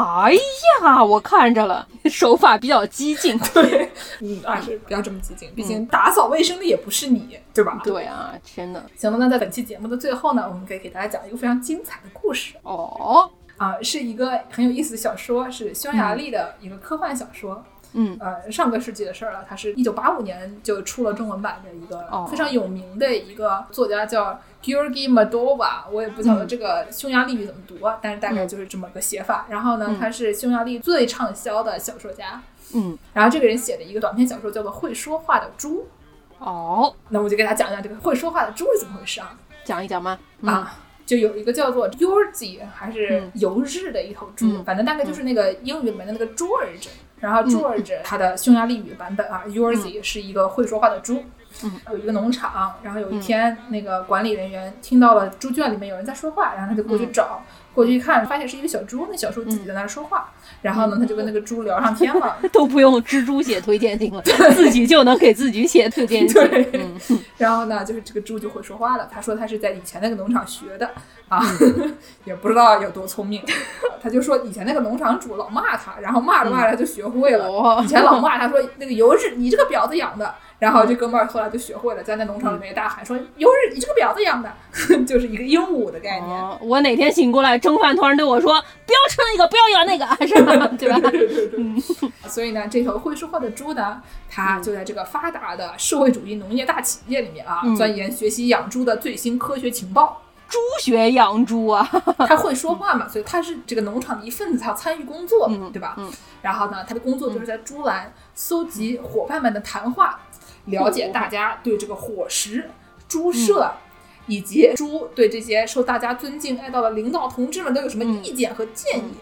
[0.00, 3.36] 哎呀，我看着了，手法比较激进。
[3.52, 3.90] 对，
[4.20, 7.80] 嗯，啊是不要这么激进，毕竟打扫卫生的也不是你，对吧？
[7.82, 8.84] 对啊，真的。
[8.96, 12.54] 行了，那在本期节目的最后呢，我们可以给大家讲一个非常精彩的故事。
[12.62, 17.54] 哦，啊，是一个很有意思的小说，是匈牙利的一个科幻小说。
[17.56, 17.64] 嗯，
[18.20, 29.46] 呃，上个世纪的事儿了，它是一九八五年就出了中文版的一个哦非常有名的一个作家叫 Georgi Madova，我也不晓得这个匈牙利语怎么读，啊，但是大概就是这么个写法。
[29.48, 32.42] 然后呢，他是匈牙利最畅销的小说家。
[32.74, 35.86] 嗯，然后这个人写的一个短篇小说叫做《会说话的猪》。
[36.44, 39.34] 哦，那我就给大家讲讲这个会说话的猪是怎么回事啊？
[39.64, 40.18] 讲一讲吗？
[40.42, 40.76] 嗯、啊，
[41.06, 46.88] 就有一个叫做 Georgi 还是游日的一头猪，嗯反正大概就是那个英语里面的那个 George。
[47.20, 51.22] 然后 George 它的匈牙利语版本啊 y o u r z y 是一个会说话的猪。
[51.64, 57.42] 嗯，有一个农场，然后有一天那个管理人员听到了猪圈里面有人在说话，然后他就过去找，
[57.74, 60.32] 过去一看，发现是一个小猪，那小猪自己在那儿说话。
[60.62, 64.20] 然后呢，他就跟那个猪聊上天了， 都不用蜘蛛写推荐信了，
[64.54, 66.34] 自己就能给自己写推荐信。
[66.34, 69.08] 对，嗯，然后呢，就是这个猪就会说话了。
[69.12, 70.90] 他说他是在以前那个农场学的
[71.28, 71.40] 啊，
[72.24, 73.40] 也不知道有多聪明。
[74.02, 77.46] 他就说以前那个农场主老骂他，然后骂着骂着他就学会了。
[77.46, 84.52] 哦以前老骂他说那个油是你这个婊子养的，然后这哥们儿后来就学会了，在那农场里面大喊说游日你这个婊子养的，
[85.06, 86.28] 就是一个鹦鹉的概念。
[86.28, 88.52] 哦，我哪天醒过来，蒸饭突然对我说
[88.84, 90.66] 不要吃那个，不要养那个，是吧？
[90.76, 90.98] 对吧？
[91.10, 92.10] 对对对。
[92.28, 100.22] 所以呢，这头会说话的猪呢，它就在这个发达的社会主义农业大企业里面啊，嗯钻研学习养猪的最新科学情报。
[100.48, 101.86] 猪学养猪啊，
[102.26, 105.94] 他会说话嘛，所以他是这个农场的一份子，他要参与工作，嗯对吧？
[105.98, 110.20] 嗯然后呢，他的工作就是在猪栏搜集伙伴们的谈话，
[110.70, 112.70] 了解大家对这个伙食、
[113.08, 113.72] 猪舍。
[114.30, 119.14] 以及猪对这些受大家尊敬爱戴的领导同志们都有什么意见和建议，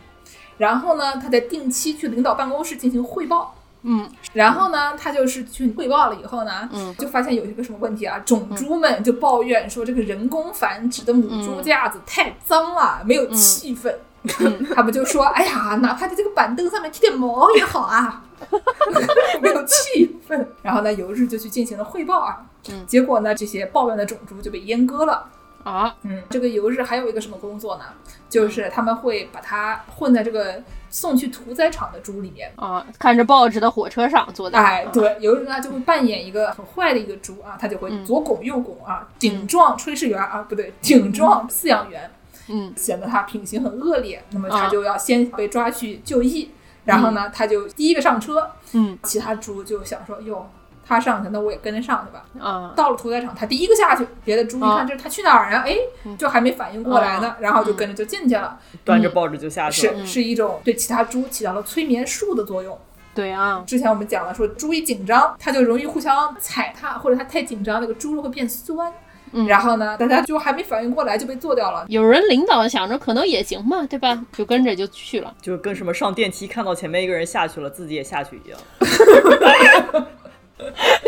[0.59, 8.19] 然后呢，他在定期去领导办公室进行汇报，嗯然后呢，他就是去汇报了以后呢，嗯就发现有一个什么问题啊？
[8.27, 13.95] 种猪们就抱怨说，这个人工繁殖的母猪架子太脏了，没有气氛。
[14.75, 18.25] 他们就说：“哎呀，哪怕在这个板凳上面剃点毛也好啊，
[19.41, 22.47] 没有气氛。”然后呢，由日就去进行了汇报啊。
[22.68, 25.30] 嗯结果呢，这些抱怨的种猪就被阉割了。
[25.62, 27.84] 啊，嗯，这个游日还有一个什么工作呢？
[28.28, 32.53] 就是他们会把它混在这个送去屠宰场的猪里面。
[32.55, 42.09] 啊，看着报纸的火车上坐的，哎，对，有人呢就会扮演一个很坏的一个猪啊，他就会嗯左拱右拱啊，顶撞炊事员啊，不对，顶撞饲养员，
[42.49, 44.22] 嗯显得他品行很恶劣。
[44.30, 46.53] 那么他啊就要先被抓去就义，
[46.87, 50.49] 然后呢，他就第一个上车，嗯其他猪就想说，哟，
[50.87, 52.24] 他上去，那我也跟着上去吧。
[52.43, 55.64] 啊，到了屠宰场，他第一个下去，别的猪一啊看这他去哪儿啊？
[55.66, 59.99] 哎，嗯就还没反应过来呢啊，然后就跟着就进去了，端着报纸就下去了。
[59.99, 62.78] 是是一种对其他猪起到了催眠术的作用。
[63.14, 68.93] 对啊，之前我们讲了，说猪一紧张，它就容易互相踩踏，或者它太紧张，那个猪肉会变酸。
[69.37, 71.84] 嗯然后呢，大家就还没反应过来就被做掉了。
[71.89, 74.24] 有人领导想着可能也行嘛，对吧？
[74.32, 75.32] 就跟着就去了。
[75.43, 78.59] 就跟什么上电梯看到前面一个人下去了，自己也下去一样。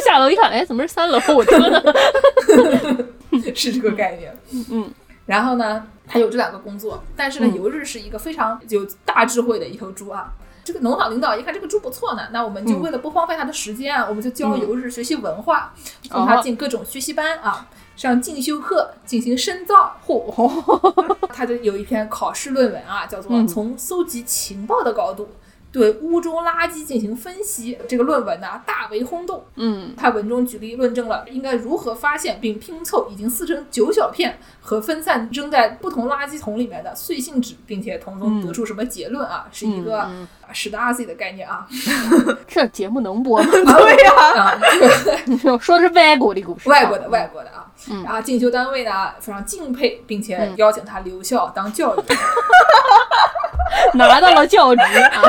[0.04, 1.18] 下楼一看，哎，怎么是三楼？
[1.34, 1.82] 我车呢？
[3.54, 4.36] 是这个概念。
[4.70, 4.90] 嗯
[5.24, 10.32] 然后呢，他有这两个工作，但是呢，嗯尤日是一个非常有大智慧的一头猪啊。
[10.68, 12.82] 这个农场领导一看这个猪不错呢，那我们就嗯。
[12.82, 14.60] 为了不荒废他的时间啊，我们就教嗯。
[14.60, 17.66] 尤日学习文化，送他进各种学习班啊，
[17.96, 19.96] 上进修课，进行深造。
[20.06, 20.22] 嚯，
[21.32, 25.30] 他就有一篇考试论文啊，叫做嗯《从搜集情报的高度
[25.70, 27.74] 对屋中垃圾进行分析》。
[27.88, 39.46] 这个论文呢大为轰动，嗯他文中举例论证了应该如何发现并拼凑已经撕成九小片和分散扔在不同垃圾桶里面的碎性纸，并且从中得出什么结论啊？
[39.52, 41.66] 是一个嗯史达西的概念啊。
[42.48, 43.48] 这节目能播吗？
[43.52, 44.58] 对呀、啊，
[45.26, 47.67] 这个 说的是外国的故事啊，外国的外国的啊。
[47.88, 52.00] 嗯然后进修单位呢非常敬佩，并且嗯邀请他留校当教育。
[53.94, 55.22] 拿到了教职啊，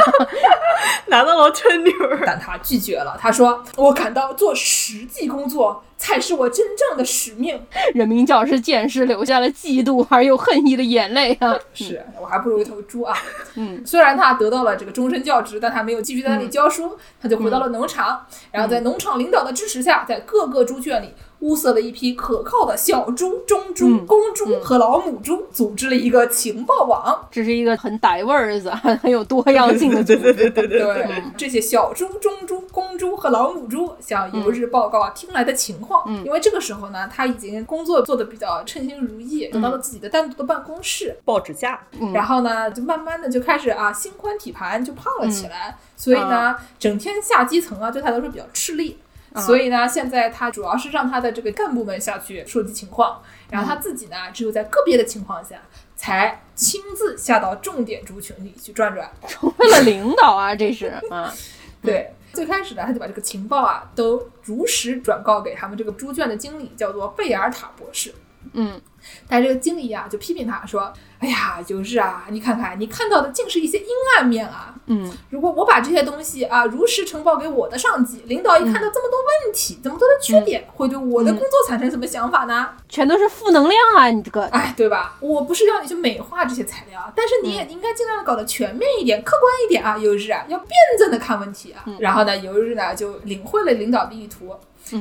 [1.07, 3.17] 拿到了 tenure，但他拒绝了。
[3.19, 7.61] 他说：“我感到做实际工作才是我真正的使命。
[7.93, 13.15] 人民教师见识流下了嫉妒而又恨意的眼泪啊，是我还不如一头猪啊！
[13.55, 27.27] 嗯 虽然他得到了这个终身教职，但他没有继续在那里教书，他就回到了农场，然后在农场领导的支持下，在各个猪圈里物色了一批可靠的小猪、中猪、嗯公猪和老母猪，组织了一个情报网。
[27.31, 30.49] 这是一个很 diverse 啊， 很有多样性的组对对织。
[30.49, 36.03] 对对对，对，这些小猪、中猪、公猪和老母猪向嗯游日报告听来的情况。
[36.25, 41.17] 因为这个时候呢，他已经工作做得比较称心如意，得到了自己的单独的办公室。
[41.23, 45.77] 报纸架，嗯然后呢，就慢慢的就开始啊，心宽体盘，就胖了起来。
[45.95, 48.97] 所以呢，整天下基层啊，对他来说比较吃力。
[49.36, 53.21] 所以呢，现在他主要是让他的这个干部们下去收集情况，
[53.51, 55.61] 然后他自己呢，只有在个别的情况下，
[55.95, 59.11] 才亲自下到重点猪群里去转转。
[59.27, 61.34] 成为了领导啊，这是 啊，
[61.82, 68.13] 对，最开始呢，他就把这个情报啊都如实转告给他们这个猪圈的经理，叫做贝尔塔博士。
[68.53, 68.81] 嗯
[69.29, 73.87] 但这个经理啊就批评他说：“哎呀，有日啊，你看看你看到的竟是一些阴
[74.17, 74.75] 暗面啊！
[74.87, 82.71] 嗯如果我把这些东西啊如实呈报给我的上级，领导一看到这么多问题，这么多的缺点，会对我的工作产生什么想法呢？
[82.89, 85.15] 全都是负能量啊，你这个哎，对吧？
[85.21, 89.97] 我不是要你去美化这些材料，但是你也应该尽量的搞得全面一点、客观一点啊。
[89.97, 91.85] 有日啊，要辩证的看问题啊。
[91.99, 94.53] 然后呢，有日呢就领会了领导的意图，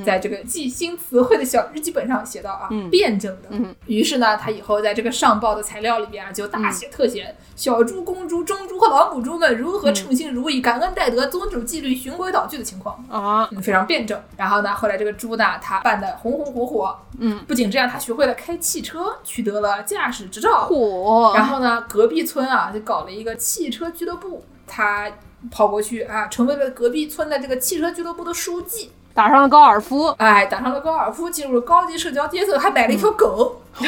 [0.05, 3.49] 在这个记新词汇的小日记本上写到啊，嗯辩证的。
[3.51, 13.03] 嗯于是呢，他以后在这个上报的材料里边啊，就大写特写小猪、公猪、中猪和老母猪们如何称心如意、感恩戴德、遵守纪律、循规蹈矩的情况。
[13.09, 14.21] 啊，嗯，非常辩证。
[14.37, 16.99] 然后呢，后来这个猪呢，他办的红红火火。
[17.21, 20.69] 嗯，不仅这样，他学会了开汽车，取得了驾驶执照。
[20.71, 25.11] 嚯，然后呢，隔壁村啊就搞了一个汽车俱乐部，他
[25.51, 28.93] 跑过去啊，成为了隔壁村的这个汽车俱乐部的书记。
[29.19, 33.61] 打上了高尔夫，哎，打上了高尔夫，进入了高级社交阶层，还买了一条狗。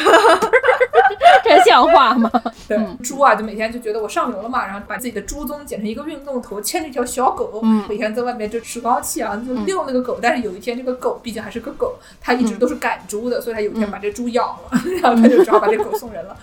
[1.41, 2.29] 这像话吗？
[2.67, 10.19] 对，猪啊，就每天就觉得我上流了嘛，然后把自己的猪鬃剪成一个运动头，牵着一条小狗，嗯每天在外面就趾高气啊，就遛那个狗。
[10.21, 16.35] 但是有一天，这个狗毕竟还是个狗，它一直都是赶猪的，所以它有一天把这猪咬了， 然后它就只好把这狗送人了。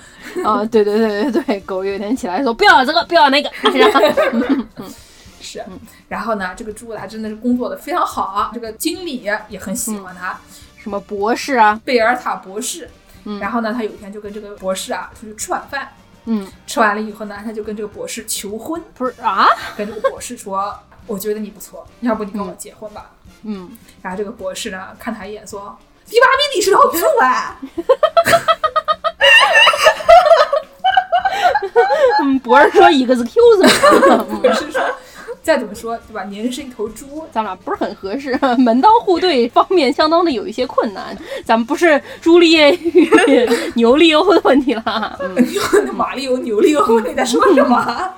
[0.50, 4.00] 啊，对对对对对，狗有一天起来说不要这个，不要那个，然后
[5.40, 5.64] 是，
[6.08, 10.38] 然后呢，这个朱古达真的是工作的非常好啊，这个经理也很喜欢他，
[10.76, 12.90] 什么博士啊，贝尔塔博士。
[13.24, 13.40] 嗯。
[13.40, 15.92] 然后呢，他有一天就跟这个博士啊出去吃晚饭，
[16.24, 23.10] 嗯，吃完了以后呢，他就跟这个博士求婚，不是啊，跟这个博士说：“我觉得你不错，要不你跟我结婚吧。
[23.42, 23.70] 嗯，
[24.02, 25.76] 然后这个博士呢看他一眼说
[26.06, 27.58] ：“迪巴比你是老猪啊。
[32.20, 34.82] 嗯，博士说 excuse me，！” 博士说
[35.48, 36.24] ：“再怎么说对吧？
[36.24, 45.34] 您是一头猪，咱俩不是很合适， 门当户对方面相当的有一些困难，咱们不是朱丽叶与牛利欧的问题了， 嗯
[45.86, 48.12] 那马力欧牛利欧你在说什么？”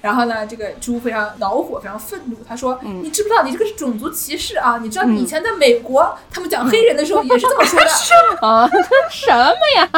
[0.00, 2.36] 然后呢，这个猪非常恼火，非常愤怒。
[2.48, 4.78] 他说：“嗯你知不知道你这个是种族歧视啊？
[4.80, 7.86] 你知道以前在美国，他们讲黑人的时候也是这么说的。
[8.46, 8.70] 啊，
[9.10, 9.90] 什么呀？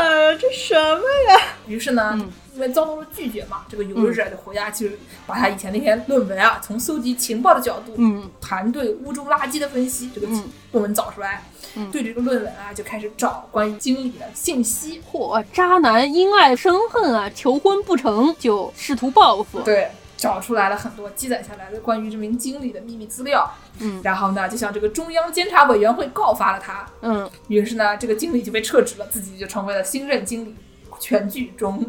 [0.00, 1.40] 呃，这什么呀？
[1.68, 8.30] 于是呢，嗯因为遭到了拒绝嘛，这个尤日啊就回家去把他以前那些论文啊，从搜集情报的角度，嗯。
[8.40, 10.48] 谈对屋中垃圾的分析这个嗯。
[10.72, 11.42] 论文找出来，
[11.74, 11.90] 嗯。
[11.90, 24.00] 对这个论文啊就开始找关于经理的信息，嚯，渣男因爱生恨啊，求婚不成就试图报复，对，找出来了很多积攒下来的关于这名经理的秘密资料，嗯。
[24.02, 30.54] 然后呢，就向这个中央监察委员会告发了他，嗯，于是呢，这个经理就被撤职了，自己就成为了新任经理。
[30.98, 31.84] 全剧终，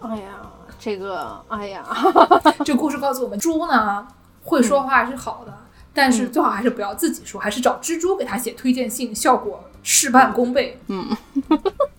[0.00, 0.42] 哎呀，
[0.78, 1.84] 这个，哎呀，
[2.64, 4.06] 这故事告诉我们，猪呢
[4.42, 5.52] 会说话是好的，
[5.92, 10.78] 但是最好还是不要自己说，还是找蜘蛛给他写推荐信，效果事半功倍。
[10.88, 11.08] 嗯。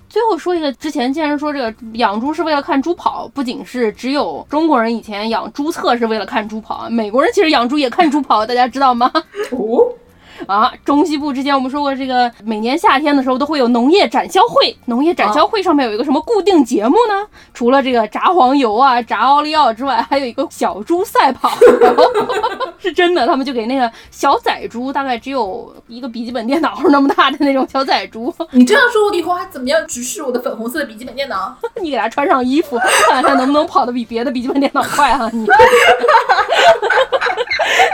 [0.09, 9.11] 最后说一个，之前既然说这个养猪是为了看猪跑，不仅是只有中国人以前养猪测是为了看猪跑，美国人其实养猪也看猪跑，大家知道吗？
[9.51, 9.93] 哦，
[10.49, 17.27] 啊，中西部之间我们说过，这个每年夏天的时候都会有农业展销会，农业展销会上面有一个什么固定节目呢？
[17.53, 21.51] 除了这个炸黄油啊、炸奥利奥之外，还有一个小猪赛跑，
[22.81, 31.55] 是真的，他们就给那个小仔猪，大概只有一个笔记本电脑那么大的那种小仔猪，你这样说，我以后还怎么样直视我的粉红色的笔记本电脑？
[31.79, 35.29] 你给它穿上衣服，看看它能不能跑得比别的笔记本电脑快啊！
[35.31, 35.45] 你，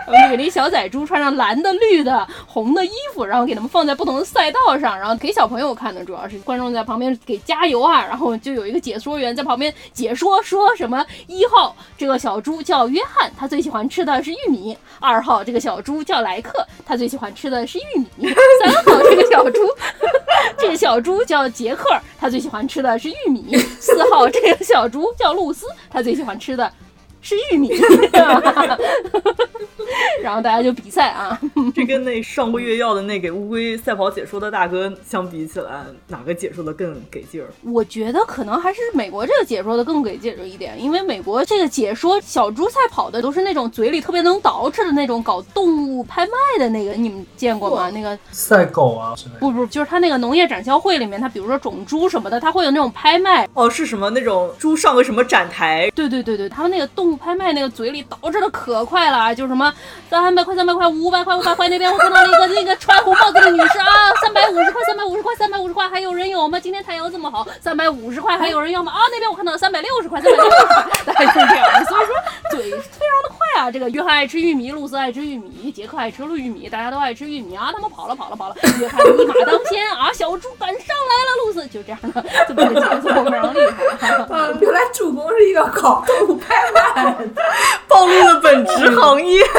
[0.07, 19.59] 我们给那小仔猪穿上蓝的、绿的、红的衣服，然后给他们放在不同的赛道上，然后给小朋友看的，主要是观众在旁边给加油啊，然后就有一个解说员在旁边解说，说什么一号这个小猪叫约翰，他最喜欢吃的是玉米；二号这个小猪叫莱克，他最喜欢吃的是玉米；三号这个小猪，
[20.57, 26.71] 这个小猪叫杰克，他最喜欢吃的是玉米；四号这个小猪叫露丝，他最喜欢吃的。
[27.25, 27.69] 是玉米，
[30.21, 31.39] 然后大家就比赛啊。
[31.73, 37.47] 这跟那上过月要的那给乌龟赛跑解说的大哥相比起来，哪个解说的更给劲儿？
[37.63, 47.89] 我觉得可能还是美国这个解说的更给劲儿一点，因为美国这个解说小猪赛跑的都是那种嘴里特别能捯饬的那种搞动物拍卖的那个，你们见过吗？
[47.89, 49.35] 那个赛狗啊之类。
[49.39, 53.49] 不不，就是他那个农业展销会里面，他比如说种猪什么的，他会有那种拍卖。
[53.53, 55.89] 哦，是什么那种猪上个什么展台？
[55.95, 59.73] 对对对对，他们那个动拍卖那个嘴里捯饬的可快了啊，就什么
[60.09, 61.69] 三百块、三百块、五百块、五百块。
[61.69, 66.59] 那边我看到了一个那个穿红帽子的女士啊，三百五十块、三百五十块、三百五十块，还有人有吗？
[66.59, 68.91] 今天太阳这么好，三百五十块还有人要吗？
[68.91, 71.85] 啊，那边我看到了三百六十块、三百六十块，大概就这样。
[71.85, 72.15] 所以说
[72.51, 73.71] 嘴非常的快啊。
[73.71, 77.71] 这个约翰爱吃玉米，露丝爱吃玉米，杰克爱吃绿玉米，大家都爱吃玉米啊。
[77.73, 83.59] 他们跑了跑了跑了，约翰一马当先啊，小猪赶上来了，露丝就这样的这么个节奏，非常厉
[83.99, 84.07] 害。
[84.07, 87.04] 啊，原来主公是一个搞动物拍卖
[87.87, 89.41] 暴露了本职行业。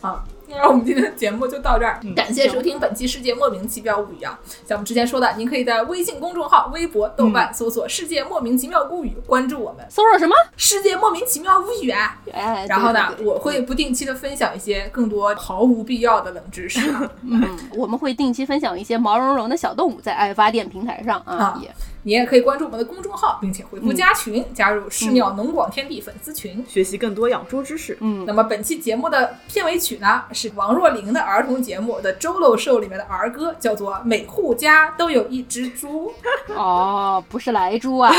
[0.00, 0.24] 好。
[0.50, 4.36] 那我们今天的节目就到这儿，感谢收听本期《世界莫名其妙物语》啊！
[4.66, 9.86] 像我们之前说的，您可以在微信公众号、微博、豆瓣搜索“世界莫名其妙物语”，关注我们。
[9.88, 10.34] 搜索什么？
[10.56, 12.18] 世界莫名其妙物语啊！
[12.32, 16.80] 哎，然后呢我会不定期的分享一些更多毫无必要的冷知识。
[17.22, 21.72] 嗯，我们会定期分享一些毛茸茸的小动物在爱发电平台上啊啊，也
[22.08, 26.64] 你也可以关注我们的公众号，并且回复加群，加入世庙农广天地粉丝群。
[26.66, 27.98] 学习更多养猪知识。
[28.00, 36.10] 嗯那么本期节目的片尾曲呢，是王若琳的儿童节目的《周漏兽》里面的儿歌，叫做《每户家都有一只猪
[36.56, 38.10] 哦，不是来猪啊，》，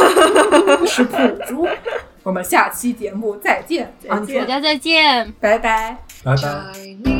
[0.85, 1.17] 是普
[1.47, 1.67] 猪。
[2.21, 5.33] 我们下期节目再见，再见大家再见。
[5.39, 5.97] 拜拜。
[6.23, 7.18] 拜拜。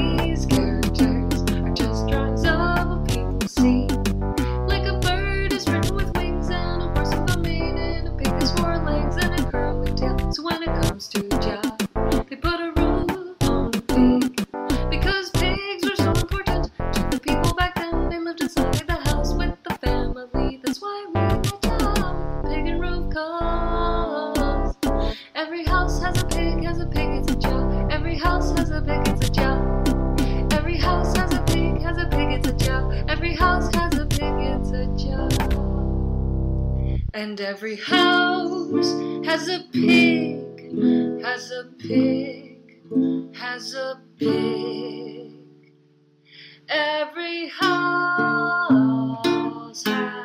[32.60, 32.94] job.
[33.08, 35.32] Every house has a pig, it's a job.
[37.14, 38.92] And every house
[39.26, 42.82] has a pig, has a pig,
[43.36, 45.34] has a pig.
[46.70, 49.26] Every house
[49.86, 50.19] has